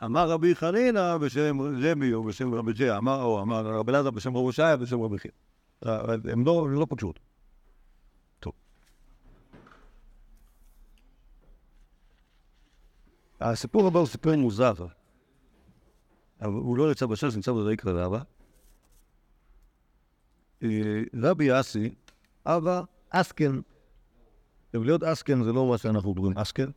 אמר 0.04 0.30
רבי 0.30 0.56
חנינא 0.56 1.18
בשם 1.18 1.62
רבי 1.62 2.14
או 2.14 2.24
בשם 2.24 2.54
רבי 2.54 2.74
ג'יה, 2.74 2.98
או 3.08 3.42
אמר 3.42 3.66
רבי 3.66 3.92
אלעזר 3.92 4.12
בשם 4.12 4.30
רבי 4.30 4.46
הושעיה 4.46 4.78
בשם 4.78 5.02
רבי 5.02 5.20
חייא. 5.20 5.34
אה, 5.86 6.14
הם 6.32 6.46
לא 6.46 6.88
פגשו 6.90 7.08
אותו. 7.08 7.22
הסיפור 13.42 13.88
הבא 13.88 14.00
הוא 14.00 14.08
סיפור 14.08 14.36
מוזר. 14.36 14.74
הוא 16.44 16.78
לא 16.78 16.88
נמצא 16.88 17.06
בש"ס, 17.06 17.36
נמצא 17.36 17.52
בדיקרא 17.52 18.06
רבא. 18.06 18.22
אה, 20.64 21.02
רבי 21.14 21.60
אסי, 21.60 21.94
אבא 22.46 22.82
אסקן. 23.10 23.60
להיות 24.74 25.04
אסקן 25.04 25.44
זה 25.44 25.54
לא 25.54 25.70
מה 25.70 25.78
שאנחנו 25.78 26.16
קוראים 26.16 26.38
אסקן, 26.38 26.70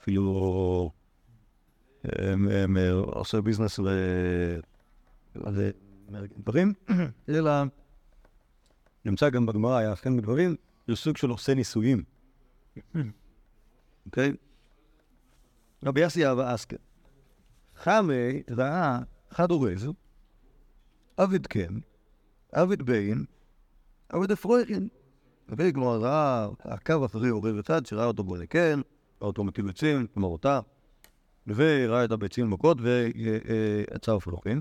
אפילו 0.00 0.90
הם, 2.04 2.76
אה, 2.76 2.92
עושה 2.92 3.40
ביזנס. 3.40 3.80
לדברים, 6.10 6.72
אלא 7.28 7.50
נמצא 9.04 9.30
גם 9.30 9.46
בגמרא, 9.46 9.76
היה 9.76 9.92
אסקן 9.92 10.16
בדברים, 10.16 10.56
זה 10.88 10.96
סוג 10.96 11.16
של 11.16 11.30
עושה 11.30 11.54
ניסויים. 11.54 12.04
אוקיי? 14.06 14.32
רבי 15.84 16.06
אסי 16.06 16.30
אבא 16.30 16.54
אסקן. 16.54 16.76
חמי 17.76 18.42
ראה 18.50 18.98
חד 19.30 19.50
אורז, 19.50 19.88
עביד 21.16 21.46
כן, 21.46 21.74
עביד 22.52 22.82
בין, 22.82 23.24
עביד 24.08 24.32
אפרויכין. 24.32 24.88
אוקיי, 25.50 25.72
כלומר, 25.72 26.00
ראה, 26.00 26.48
עקב 26.58 27.02
אחרי 27.02 27.28
עורב 27.28 27.58
אחד 27.58 27.86
שראה 27.86 28.04
אותו 28.04 28.24
בונה 28.24 28.46
כן, 28.46 28.80
ראה 29.20 29.26
אותו 29.26 29.44
מטיל 29.44 29.66
ביצים, 29.66 30.06
כלומר 30.06 30.28
אותה, 30.28 30.60
וראה 31.46 32.04
את 32.04 32.10
הביצים 32.10 32.50
מכות 32.50 32.78
ויצא 32.80 34.16
אפרוחין. 34.16 34.60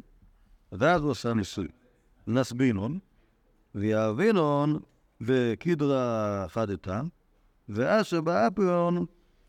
ואז 0.72 1.02
הוא 1.02 1.12
עשה 1.12 1.34
ניסוי. 1.34 1.68
נס 2.28 2.52
בינון, 2.52 3.00
ויאבינון 3.76 4.80
וקידרה 5.22 6.46
חדתה, 6.50 7.02
ואשר 7.70 8.22
באפיון 8.22 9.06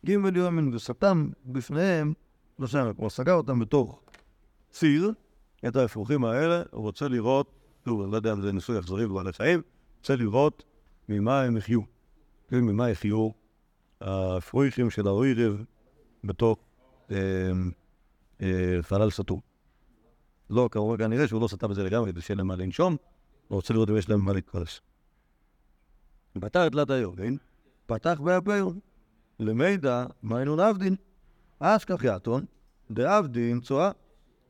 ג' 0.06 0.36
יומין 0.36 0.74
וסתם 0.74 1.28
בפניהם 1.46 2.12
לא 2.58 2.66
שם, 2.66 2.92
כלומר 2.96 3.10
סגר 3.10 3.34
אותם 3.34 3.58
בתוך 3.58 4.00
ציר, 4.70 5.12
את 5.68 5.76
האפרוחים 5.76 6.24
האלה, 6.24 6.62
הוא 6.70 6.82
רוצה 6.82 7.08
לראות, 7.08 7.50
שוב, 7.84 8.02
לא 8.10 8.16
יודע 8.16 8.32
אם 8.32 8.40
זה 8.40 8.52
ניסוי 8.52 8.78
אכזרי 8.78 9.06
בבעלי 9.06 9.32
חיים, 9.32 9.62
רוצה 9.98 10.16
לראות 10.16 10.64
ממה 11.08 11.42
הם 11.42 11.56
יחיו, 11.56 11.80
כן, 12.48 12.60
ממה 12.60 12.90
יחיו 12.90 13.30
האפרויכים 14.00 14.90
של 14.90 15.06
האוירב 15.06 15.64
בתוך 16.24 16.58
אה, 17.10 17.16
אה, 18.42 18.78
חלל 18.82 19.10
סתום. 19.10 19.40
לא, 20.50 20.68
כמובן 20.72 20.98
כנראה 20.98 21.28
שהוא 21.28 21.40
לא 21.40 21.48
סתם 21.48 21.68
בזה 21.68 21.82
לגמרי, 21.82 22.12
כדי 22.12 22.20
שיהיה 22.20 22.36
להם 22.36 22.46
מה 22.46 22.56
לנשום, 22.56 22.96
הוא 23.48 23.56
רוצה 23.56 23.74
לראות 23.74 23.90
אם 23.90 23.96
יש 23.96 24.08
להם 24.08 24.24
מה 24.24 24.32
להתפרס. 24.32 24.80
פתח 26.40 26.60
את 26.66 26.72
תלת 26.72 26.90
היוגן, 26.90 27.34
פתח 27.86 28.20
באפיון, 28.24 28.78
למידע 29.40 30.04
מיינון 30.22 30.60
עבדין. 30.60 30.96
אשכח 31.58 32.00
יתון, 32.04 32.44
דעבדין 32.90 33.60
צואה, 33.60 33.90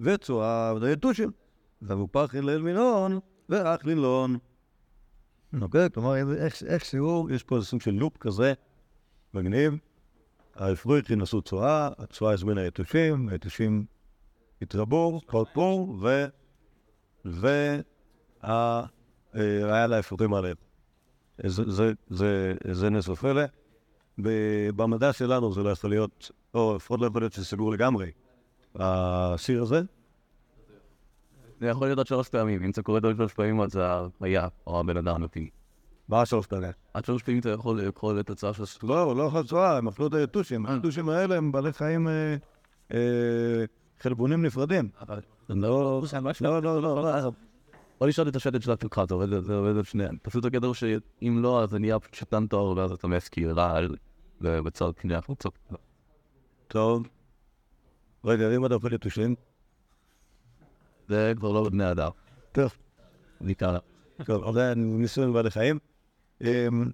וצואה 0.00 0.72
דיתושים. 0.80 1.30
ומופחין 1.82 2.44
ליל 2.46 2.62
מינון, 2.62 3.18
ואח 3.48 3.84
לילון. 3.84 4.36
אוקיי? 5.62 5.90
כלומר, 5.94 6.14
איך- 6.34 6.62
איכשהו 6.62 7.28
יש 7.30 7.42
פה 7.42 7.56
איזה 7.56 7.66
סוג 7.66 7.80
של 7.80 7.90
לופ 7.90 8.16
כזה, 8.16 8.52
מגניב. 9.34 9.74
האפרויכין 10.54 11.20
עשו 11.20 11.42
צואה, 11.42 11.88
הצואה 11.98 12.32
הזמינה 12.32 12.66
יתושים, 12.66 13.28
היתושים 13.28 13.84
התרבו, 14.62 15.20
קרפו, 15.26 15.96
ו... 16.02 16.24
וה... 17.24 17.76
אה, 18.44 18.84
היה 19.34 19.86
עליהם. 20.34 20.56
זה- 21.46 21.70
זה- 21.70 21.92
זה- 22.10 22.54
זה 22.72 22.90
נס 22.90 23.08
ופלא. 23.08 23.42
במדע 24.76 25.12
שלנו 25.12 25.52
זה 25.52 25.62
לא 25.62 25.70
יכול 25.70 25.90
להיות, 25.90 26.30
או 26.54 26.74
לפחות 26.76 27.00
לא 27.00 27.06
יכול 27.06 27.22
להיות 27.22 27.32
שזה 27.32 27.44
סגור 27.44 27.72
לגמרי, 27.72 28.10
השיר 28.74 29.62
הזה. 29.62 29.82
זה 31.60 31.66
יכול 31.66 31.86
להיות 31.86 31.98
עד 31.98 32.06
שלוש 32.06 32.28
פעמים, 32.28 32.64
אם 32.64 32.72
זה 32.72 32.82
קורה 32.82 33.00
עוד 33.04 33.16
שלוש 33.16 33.34
פעמים 33.34 33.60
אז 33.60 33.70
זה 33.72 33.82
היה, 34.20 34.48
או 34.66 34.80
הבן 34.80 34.96
אדם 34.96 35.22
מתאים. 35.22 35.48
מה 36.08 36.26
שלוש 36.26 36.46
פעמים? 36.46 36.70
עד 36.94 37.04
שלוש 37.04 37.22
פעמים 37.22 37.40
אתה 37.40 37.50
יכול 37.50 37.82
לאכול 37.82 38.20
את 38.20 38.30
הצעה 38.30 38.54
של... 38.54 38.62
לא, 38.82 39.16
לא 39.16 39.28
אכל 39.28 39.42
צואה, 39.42 39.78
הם 39.78 39.88
אכלו 39.88 40.06
את 40.06 40.14
היתושים. 40.14 40.66
היתושים 40.66 41.08
האלה 41.08 41.36
הם 41.36 41.52
בעלי 41.52 41.72
חיים, 41.72 42.08
אה, 42.08 42.36
אה, 42.94 43.64
חלבונים 44.00 44.42
נפרדים. 44.42 44.88
לא, 45.48 46.62
לא, 46.62 46.62
לא, 46.62 46.82
לא, 46.82 47.02
לא. 47.02 47.30
בוא 48.00 48.08
נשאל 48.08 48.28
את 48.28 48.36
השטת 48.36 48.62
של 48.62 48.72
התלכה, 48.72 49.04
זה 49.06 49.14
עובד 49.14 49.76
על 49.76 49.84
שניהם. 49.84 50.16
פשוט 50.22 50.44
הגדר 50.44 50.72
שאם 50.72 51.38
לא, 51.42 51.62
אז 51.62 51.70
זה 51.70 51.78
נהיה 51.78 51.98
פשוט 51.98 52.14
שטן 52.14 52.46
טהור, 52.46 52.76
ואז 52.76 52.92
אתה 52.92 53.08
מסקיר 53.08 53.52
רעל, 53.52 53.96
ובצד 54.40 54.90
פני 54.96 55.14
החוצות. 55.14 55.58
טוב. 56.68 57.08
רגע, 58.24 58.56
אם 58.56 58.66
אתה 58.66 58.74
אוכל 58.74 58.92
יתושים? 58.92 59.34
זה 61.08 61.32
כבר 61.36 61.52
לא 61.52 61.68
בני 61.68 61.90
אדם. 61.90 62.10
טוב. 62.52 62.72
ניכר. 63.40 63.78
טוב, 64.24 64.54
זה 64.54 64.74
ניסוי 64.76 65.32
בעלי 65.32 65.50
חיים. 65.50 65.78
אמ, 66.40 66.90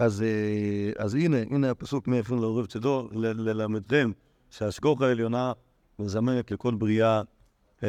אז, 0.00 0.22
אה, 0.22 0.92
אז 1.04 1.14
הנה, 1.14 1.36
הנה 1.50 1.70
הפסוק 1.70 2.08
מאיפה 2.08 2.34
לעורב 2.36 2.66
צדו, 2.66 3.08
ל- 3.12 3.50
ללמדכם 3.50 4.10
שהשגוך 4.50 5.02
העליונה 5.02 5.52
מזמנת 5.98 6.50
לכל 6.50 6.74
בריאה 6.74 7.22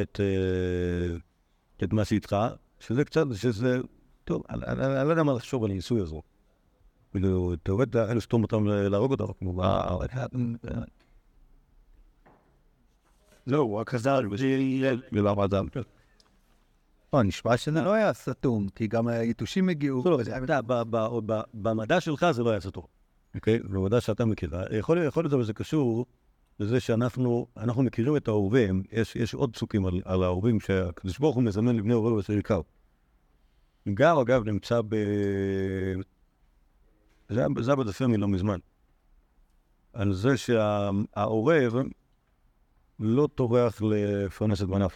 את, 0.02 0.20
אה, 0.20 1.16
את 1.84 1.94
מה 1.94 2.06
שאיתך, 2.06 2.36
שזה 2.80 3.06
קצת, 3.06 3.26
שזה, 3.36 3.82
טוב, 4.24 4.44
אני, 4.50 5.06
לא 5.06 5.10
יודע 5.10 5.24
מה 5.24 5.34
לחשוב 5.34 5.64
על 5.64 5.72
הניסוי 5.72 6.02
הזה. 6.02 6.16
כאילו, 7.12 7.54
אתה 7.54 7.72
רואה 7.72 7.84
את 7.84 7.96
האלה 7.96 8.22
סתום 8.22 8.44
אותם 8.44 8.66
להרוג 8.68 9.12
אותם, 9.12 9.34
כמו, 9.40 9.50
וואו, 9.56 10.02
זהו, 13.46 13.76
רק 13.76 13.90
חזר, 13.90 14.20
ולמה 15.12 15.46
אדם. 15.46 15.68
לא, 17.14 17.24
נשמע 17.24 17.58
שזה 17.58 17.82
לא 17.82 17.94
היה 17.94 18.14
סתום, 18.14 18.68
כי 18.76 18.88
גם 18.88 19.08
היתושים 19.08 19.70
הגיעו. 19.70 20.04
לא, 20.06 20.22
אתה 20.22 20.62
ב- 21.26 21.42
במדע 21.54 22.02
שלך 22.02 22.26
זה 22.32 22.44
לא 22.44 22.50
היה 22.50 22.60
סתום. 22.60 22.84
אוקיי? 23.36 23.60
במדע 23.60 24.02
שאתה 24.02 24.26
מכיר. 24.26 24.50
יכול 24.80 24.98
להיות 24.98 25.34
אבל 25.34 25.44
זה 25.44 25.54
קשור 25.54 26.06
לזה 26.60 26.80
שאנחנו 26.80 27.48
אנחנו 27.58 27.84
מכירים 27.84 28.16
את 28.18 28.28
האהובים, 28.28 28.84
יש 29.16 29.34
עוד 29.34 29.54
פסוקים 29.54 29.86
על- 29.86 30.02
האהובים 30.24 30.60
שהקדוש 30.60 31.20
ברוך 31.20 31.36
הוא 31.36 31.44
מזמן 31.44 31.76
לבני 31.76 31.94
אהובים 31.94 32.20
אשר 32.20 32.34
יקר. 32.34 32.62
גם, 33.94 34.18
אגב, 34.18 34.44
נמצא 34.44 34.82
ב... 34.82 34.96
זה 37.30 37.40
היה- 37.40 37.48
זה 37.62 37.72
היה 37.72 37.76
בדפמי 37.76 38.18
לא 38.18 38.28
מזמן. 38.28 38.60
על 39.94 40.14
זה 40.14 40.38
שהעורב 40.38 41.74
לא 43.00 43.30
טורח 43.36 43.82
לפרנס 43.82 44.62
את 44.62 44.68
בניו. 44.68 44.90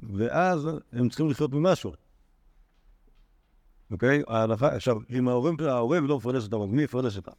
ואז 0.00 0.68
הם 0.92 1.08
צריכים 1.08 1.30
לחיות 1.30 1.52
ממשהו. 1.52 1.92
אוקיי? 3.90 4.22
ההנחה, 4.28 4.68
עכשיו, 4.74 4.96
אם 5.10 5.28
ההורים, 5.28 5.56
ההורים 5.60 6.06
לא 6.06 6.16
מפרנס 6.16 6.44
אותם, 6.44 6.70
מי 6.70 6.82
יפרנס 6.82 7.16
אותם? 7.16 7.32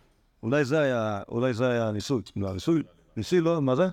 אולי 0.44 0.66
זה 0.66 0.80
היה, 0.80 1.24
אולי 1.28 1.54
זה 1.54 1.68
היה 1.70 1.88
הניסוי. 1.88 2.22
לא, 2.36 2.50
הניסוי, 2.50 2.84
ניסוי 3.18 3.40
לא, 3.42 3.62
מה 3.62 3.76
זה? 3.76 3.84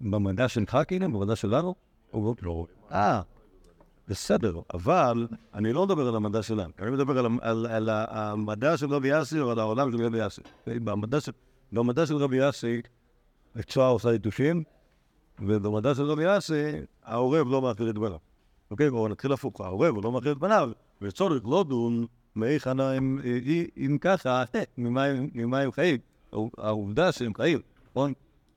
במדע 0.00 0.48
שלך 0.48 0.78
כאילו? 0.88 1.12
במדע 1.12 1.36
שלנו? 1.36 1.74
או 2.12 2.34
לא? 2.42 2.66
אה, 2.94 3.20
בסדר, 4.08 4.60
אבל 4.74 5.26
אני 5.54 5.72
לא 5.72 5.86
מדבר 5.86 6.08
על 6.08 6.16
המדע 6.16 6.42
שלנו, 6.42 6.72
אני 6.78 6.90
מדבר 6.90 7.18
על, 7.18 7.26
על, 7.42 7.66
על 7.66 7.88
המדע 7.90 8.76
של 8.76 8.94
רבי 8.94 9.08
יאסי 9.08 9.40
או 9.40 9.50
על 9.50 9.58
העולם 9.58 9.92
של 9.92 10.04
רבי 10.06 10.18
יאסי. 10.18 10.40
במדע 10.66 11.20
של, 11.20 11.32
במדע 11.72 12.06
של 12.06 12.16
רבי 12.16 12.36
יאסי, 12.36 12.80
הצועה 13.56 13.88
עושה 13.88 14.14
יתושים, 14.14 14.62
ובמדע 15.40 15.94
של 15.94 16.02
רבי 16.02 16.24
יאסי, 16.24 16.70
העורב 17.04 17.48
לא 17.48 17.62
מאכיל 17.62 17.90
את 17.90 17.94
בניו. 17.98 18.18
אוקיי? 18.70 18.90
בואו 18.90 19.08
נתחיל 19.08 19.32
הפוך, 19.32 19.60
העורב 19.60 20.04
לא 20.04 20.12
מאכיל 20.12 20.32
את 20.32 20.38
בניו, 20.38 20.70
וצורך 21.02 21.42
לא 21.44 21.64
דון 21.68 22.06
מהיכן 22.34 22.80
הם, 22.80 23.20
אם 23.76 23.98
ככה, 24.00 24.44
הם- 24.76 25.28
ממה 25.34 25.58
הם 25.60 25.72
חיים. 25.72 25.98
העובדה 26.58 27.12
שהם 27.12 27.34
חיים, 27.34 27.60
נכון? 27.90 28.12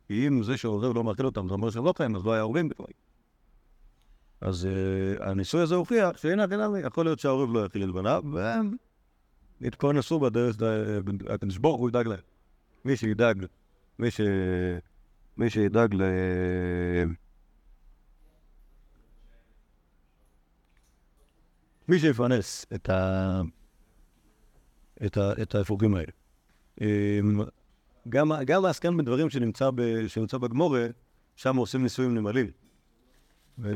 כי 0.08 0.28
אם 0.28 0.44
זה 0.44 0.58
שהעורב 0.58 0.96
לא 0.96 1.04
מאכיל 1.04 1.26
אותם, 1.26 1.48
זה 1.48 1.54
אומר 1.54 1.70
שהם 1.70 1.86
לא 1.86 1.94
חיים, 1.98 2.16
אז 2.16 2.26
לא 2.26 2.34
היה 2.34 2.42
עורבים 2.42 2.70
בכלל. 2.70 2.86
אז 4.42 4.66
אה, 4.66 5.30
הניסוי 5.30 5.62
הזה 5.62 5.76
הוכיח 5.76 6.18
שהנה 6.18 6.44
הכנעני, 6.44 6.80
יכול 6.80 7.06
להיות 7.06 7.20
שהעורב 7.20 7.54
לא 7.54 7.60
יאכיל 7.64 7.84
את 7.84 7.94
בניו, 7.94 8.24
והם 8.34 8.76
יתפרנסו 9.62 10.20
בדרך, 10.20 10.56
הקדוש 11.30 11.58
ברוך 11.58 11.80
הוא 11.82 11.90
ידאג 11.90 12.08
להם. 12.08 12.20
מי 12.86 12.98
שידאג, 12.98 13.46
מי 14.00 14.12
ש... 14.12 14.22
מי 15.38 15.50
שידאג 15.50 15.94
ל... 15.94 16.02
מי 21.88 22.00
שיפרנס 22.00 22.66
את 22.76 22.90
ה... 22.90 23.42
את, 25.06 25.18
ה... 25.18 25.32
את 25.42 25.56
האפרוחים 25.56 25.96
האלה. 25.96 26.12
אמ, 26.82 27.42
גם, 28.10 28.32
גם 28.46 28.66
העסקן 28.66 28.98
בדברים 28.98 29.30
שנמצא, 29.30 29.70
ב... 29.76 30.08
שנמצא 30.08 30.38
בגמורה, 30.38 30.88
שם 31.36 31.56
עושים 31.56 31.84
ניסויים 31.84 32.16
נמלים. 32.16 32.52
ו... 33.60 33.74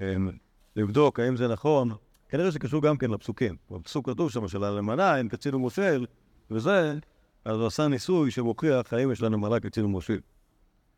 אמ, 0.00 0.30
לבדוק 0.76 1.20
האם 1.20 1.36
זה 1.36 1.48
נכון, 1.48 1.90
כנראה 2.28 2.50
זה 2.50 2.58
קשור 2.58 2.82
גם 2.82 2.96
כן 2.96 3.10
לפסוקים. 3.10 3.56
בפסוק 3.70 4.10
כתוב 4.10 4.30
שם 4.30 4.48
של 4.48 4.64
הנמלה, 4.64 5.16
אין 5.18 5.28
קצין 5.28 5.54
ומושל, 5.54 6.06
וזה, 6.50 6.98
אז 7.44 7.56
הוא 7.56 7.66
עשה 7.66 7.88
ניסוי 7.88 8.30
שמוכיח 8.30 8.92
האם 8.92 9.12
יש 9.12 9.22
לנמלה 9.22 9.60
קצין 9.60 9.84
ומושל. 9.84 10.18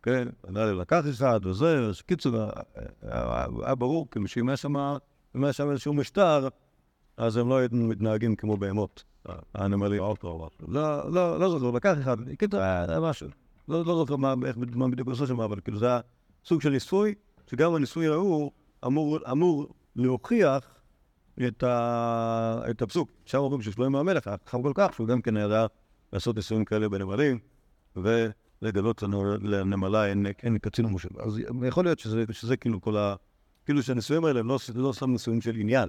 כן, 0.03 0.29
לי 0.49 0.75
לקח 0.75 1.05
אחד 1.11 1.41
וזה, 1.47 1.79
אז 1.79 2.01
קיצור, 2.01 2.37
היה- 3.03 3.75
ברור, 3.75 4.09
כאילו 4.11 4.29
שאם 4.29 4.49
היה 4.49 4.57
שם, 4.57 4.75
איזשהו 5.71 5.95
משטר, 5.95 6.49
אז 7.17 7.37
הם 7.37 7.49
לא 7.49 7.57
היו 7.59 7.69
מתנהגים 7.73 8.37
כמו 8.37 8.57
בהמות, 8.57 9.05
הנמלים. 9.55 10.03
לא, 10.69 11.11
לא, 11.13 11.41
לא 11.41 11.51
זוכר, 11.51 11.71
לקח 11.71 11.97
אחד, 12.01 12.17
קיצור, 12.39 12.61
היה 12.61 13.01
משהו. 13.01 13.29
לא 13.69 13.85
לא 13.85 13.95
זוכר 13.95 14.17
מה 14.17 14.35
בדיוק 14.91 15.09
עשו 15.09 15.27
שם, 15.27 15.41
אבל 15.41 15.61
כאילו 15.61 15.79
זה 15.79 15.87
היה 15.87 16.01
סוג 16.45 16.61
של 16.61 16.71
ניסוי, 16.71 17.15
שגם 17.51 17.75
הניסוי 17.75 18.07
ההוא 18.07 18.51
אמור, 18.87 19.19
אמור 19.31 19.67
להוכיח 19.97 20.79
את, 21.47 21.63
ה, 21.63 22.61
את 22.71 22.83
הפסוק. 22.83 23.11
שם 23.25 23.39
אומרים 23.39 23.63
ששלמה 23.63 24.01
המלך 24.01 24.27
היה 24.27 24.37
חכם 24.47 24.63
כל 24.63 24.73
כך, 24.75 24.95
שהוא 24.95 25.09
גם 25.09 25.23
כן 25.23 25.37
ידע 25.37 25.67
לעשות 26.13 26.37
ניסויים 26.37 26.65
כאלה 26.65 26.89
בנמלים, 26.89 27.39
ולגלות 27.97 29.03
לנמלה 29.43 30.07
אין, 30.07 30.27
אין 30.43 30.59
קצין 30.59 30.85
ומושל. 30.85 31.09
אז 31.19 31.41
יכול 31.67 31.85
להיות 31.85 31.99
שזה, 31.99 32.25
שזה 32.31 32.57
כאילו 32.57 32.81
כל 32.81 32.97
ה... 32.97 33.15
כאילו 33.65 33.83
שהניסויים 33.83 34.25
האלה 34.25 34.43
לא, 34.43 34.59
לא 34.75 34.93
סתם 34.93 35.11
ניסויים 35.13 35.41
של 35.41 35.57
עניין, 35.57 35.89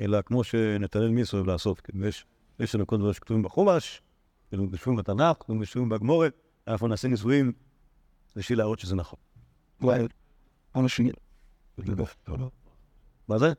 אלא 0.00 0.22
כמו 0.22 0.44
שנתנאל 0.44 1.08
מיס 1.08 1.34
אוהב 1.34 1.46
לעשות. 1.46 1.80
כאילו 1.80 2.06
יש, 2.06 2.26
יש 2.60 2.74
לנו 2.74 2.86
כל 2.86 2.98
דבר 2.98 3.12
שכתובים 3.12 3.42
בחומש, 3.42 4.02
כאילו 4.48 4.66
ניסויים 4.66 4.98
בתנ"ך, 4.98 5.36
ניסויים 5.48 5.88
בגמורת, 5.88 6.32
אנחנו 6.68 6.88
נעשה 6.88 7.08
ניסויים 7.08 7.52
בשביל 8.36 8.58
להראות 8.58 8.78
שזה 8.78 8.96
נכון. 8.96 9.18
אנשים... 10.76 11.10
מה 13.28 13.38
זה? 13.38 13.52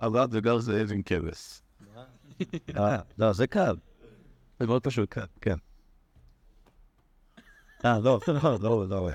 אבל 0.00 0.26
וגם 0.30 0.58
זה 0.58 0.82
אבן 0.82 1.02
כבש. 1.02 1.60
אה, 2.76 2.98
לא, 3.18 3.32
זה 3.32 3.46
קל. 3.46 3.76
זה 4.60 4.66
מאוד 4.66 4.82
פשוט. 4.82 5.08
כן, 5.14 5.24
כן. 5.40 5.56
אה, 7.84 7.98
לא, 7.98 8.20
לא, 8.28 8.58
לא, 8.60 8.88
לא. 8.88 9.10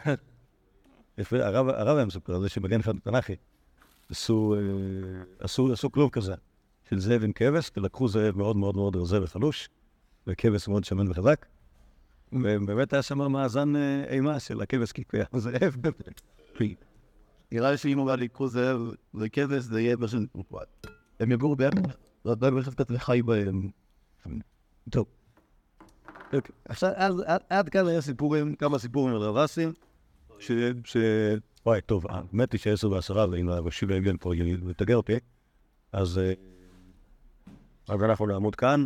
הרב 1.33 1.97
היה 1.97 2.05
מספר 2.05 2.35
על 2.35 2.41
זה 2.41 2.49
שבגן 2.49 2.79
אחד 2.79 2.95
בתנ"כי 2.95 3.35
עשו, 4.09 4.55
אה, 5.83 5.89
כלוב 5.91 6.09
כזה 6.09 6.35
של 6.89 6.99
זאב 6.99 7.23
עם 7.23 7.31
כבש, 7.31 7.71
ולקחו 7.77 8.07
זאב 8.07 8.37
מאוד 8.37 8.57
מאוד 8.57 8.75
מאוד 8.75 8.95
רזה 8.95 9.23
וחלוש, 9.23 9.69
וכבש 10.27 10.67
מאוד 10.67 10.83
שמן 10.83 11.11
וחזק, 11.11 11.45
ובאמת 12.33 12.93
היה 12.93 13.01
שם 13.01 13.31
מאזן 13.31 13.75
אה, 13.75 14.03
אימה 14.09 14.39
של 14.39 14.61
הכבש 14.61 14.91
כי 14.91 15.03
היה 15.13 15.25
זאב. 15.37 15.75
נראה 17.51 17.71
לי 17.71 17.77
שאם 17.77 17.99
אבל 17.99 18.21
יקחו 18.21 18.47
זאב 18.47 18.81
וכבש 19.13 19.63
זה 19.63 19.81
יהיה 19.81 19.97
פשוט 19.97 20.23
מופרד. 20.35 20.65
הם 21.19 21.31
יגורו 21.31 21.55
ביחד, 21.55 21.81
זה 22.23 22.31
עדיין 22.31 22.57
רכב 22.57 22.71
קצת 22.73 22.91
וחי 22.91 23.21
בהם. 23.21 23.69
טוב. 24.89 25.05
אוקיי. 26.33 26.55
עכשיו, 26.65 26.91
עד- 27.49 27.69
כאן 27.69 27.87
היה 27.87 28.01
סיפורים, 28.01 28.55
כמה 28.55 28.79
סיפורים 28.79 29.15
על 29.15 29.21
רב 29.21 29.37
אסי, 29.37 29.65
ש... 30.39 30.51
וואי, 31.65 31.81
טוב, 31.81 32.05
האמת 32.09 32.51
היא 32.51 32.59
שעשר 32.59 32.91
ועשרה, 32.91 33.25
ואם 33.31 33.49
השיב 33.67 33.91
יגן 33.91 34.17
פה 34.19 34.35
יתגר 34.69 34.97
אותי, 34.97 35.13
אה, 35.95 35.99
אז 35.99 36.19
אנחנו 37.89 38.25
נעמוד 38.25 38.55
כאן, 38.55 38.85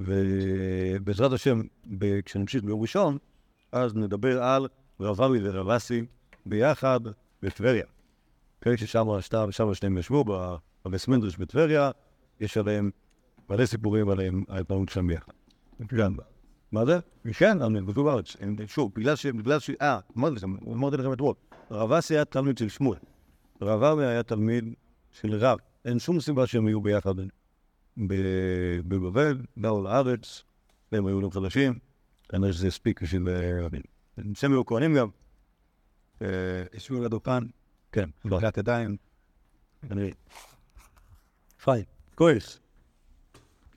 ובעזרת 0.00 1.32
השם, 1.32 1.62
כשנמשיך 2.24 2.64
ביום 2.64 2.80
ראשון, 2.80 3.18
אז 3.72 3.94
נדבר 3.94 4.42
על 4.42 4.68
רב 5.00 5.20
אבי 5.20 5.38
ביחד 6.46 7.00
בטבריה. 7.42 7.84
כן, 8.60 8.76
ששם 8.76 9.06
שתם- 9.20 9.48
שם 9.52 9.74
שניהם 9.74 9.98
ישבו, 9.98 10.24
ב- 10.24 10.54
בבית 10.84 11.08
מדרש 11.08 11.36
בטבריה, 11.36 11.90
יש 12.40 12.56
עליהם 12.56 12.90
מלא 13.50 13.66
סיפורים 13.66 14.08
עליהם, 14.08 14.44
ההתנהלות 14.48 14.88
שלהם 14.88 15.06
ביחד. 15.06 15.32
מה 16.72 16.84
זה? 16.84 16.98
כן, 17.32 17.62
אני 17.62 17.80
כתוב 17.86 18.04
בארץ. 18.06 18.36
הם- 18.40 18.56
שוב, 18.66 18.92
בגלל 18.96 19.16
ש... 19.16 19.26
בגלל 19.26 19.58
ש... 19.58 19.70
אה, 19.82 19.98
אמרתי 20.18 20.36
לכם, 20.36 20.56
אמרתי 20.72 20.96
לכם 20.96 21.12
אתמול. 21.12 21.34
רב 21.70 21.92
אסי 21.92 22.14
היה 22.14 22.24
תלמיד 22.24 22.58
של 22.58 22.68
שמואל. 22.68 22.98
רב 23.62 23.82
אבי 23.82 24.04
היה 24.04 24.22
תלמיד 24.22 24.64
של 25.10 25.34
רב. 25.34 25.58
אין 25.84 25.98
שום 25.98 26.20
סיבה 26.20 26.46
שהם 26.46 26.68
יהיו 26.68 26.80
ביחד 26.80 27.14
בבבל, 28.88 29.38
באו 29.56 29.82
לארץ, 29.82 30.42
והם 30.92 31.06
היו 31.06 31.14
עולים 31.14 31.30
חדשים. 31.30 31.78
כנראה 32.28 32.52
שזה 32.52 32.66
הספיק 32.66 33.02
בשביל... 33.02 33.28
אה, 33.28 33.66
שהם 34.34 34.52
היו 34.52 34.66
כהנים 34.66 34.94
גם. 34.96 35.08
אה, 36.22 36.28
ישבו 36.74 36.96
על 36.96 37.04
הדוכן, 37.04 37.44
כן. 37.92 38.10
נטילת 38.24 38.58
ידיים. 38.58 38.96
כנראה. 39.88 40.10
פיין. 41.64 41.84
כויס. 42.14 42.61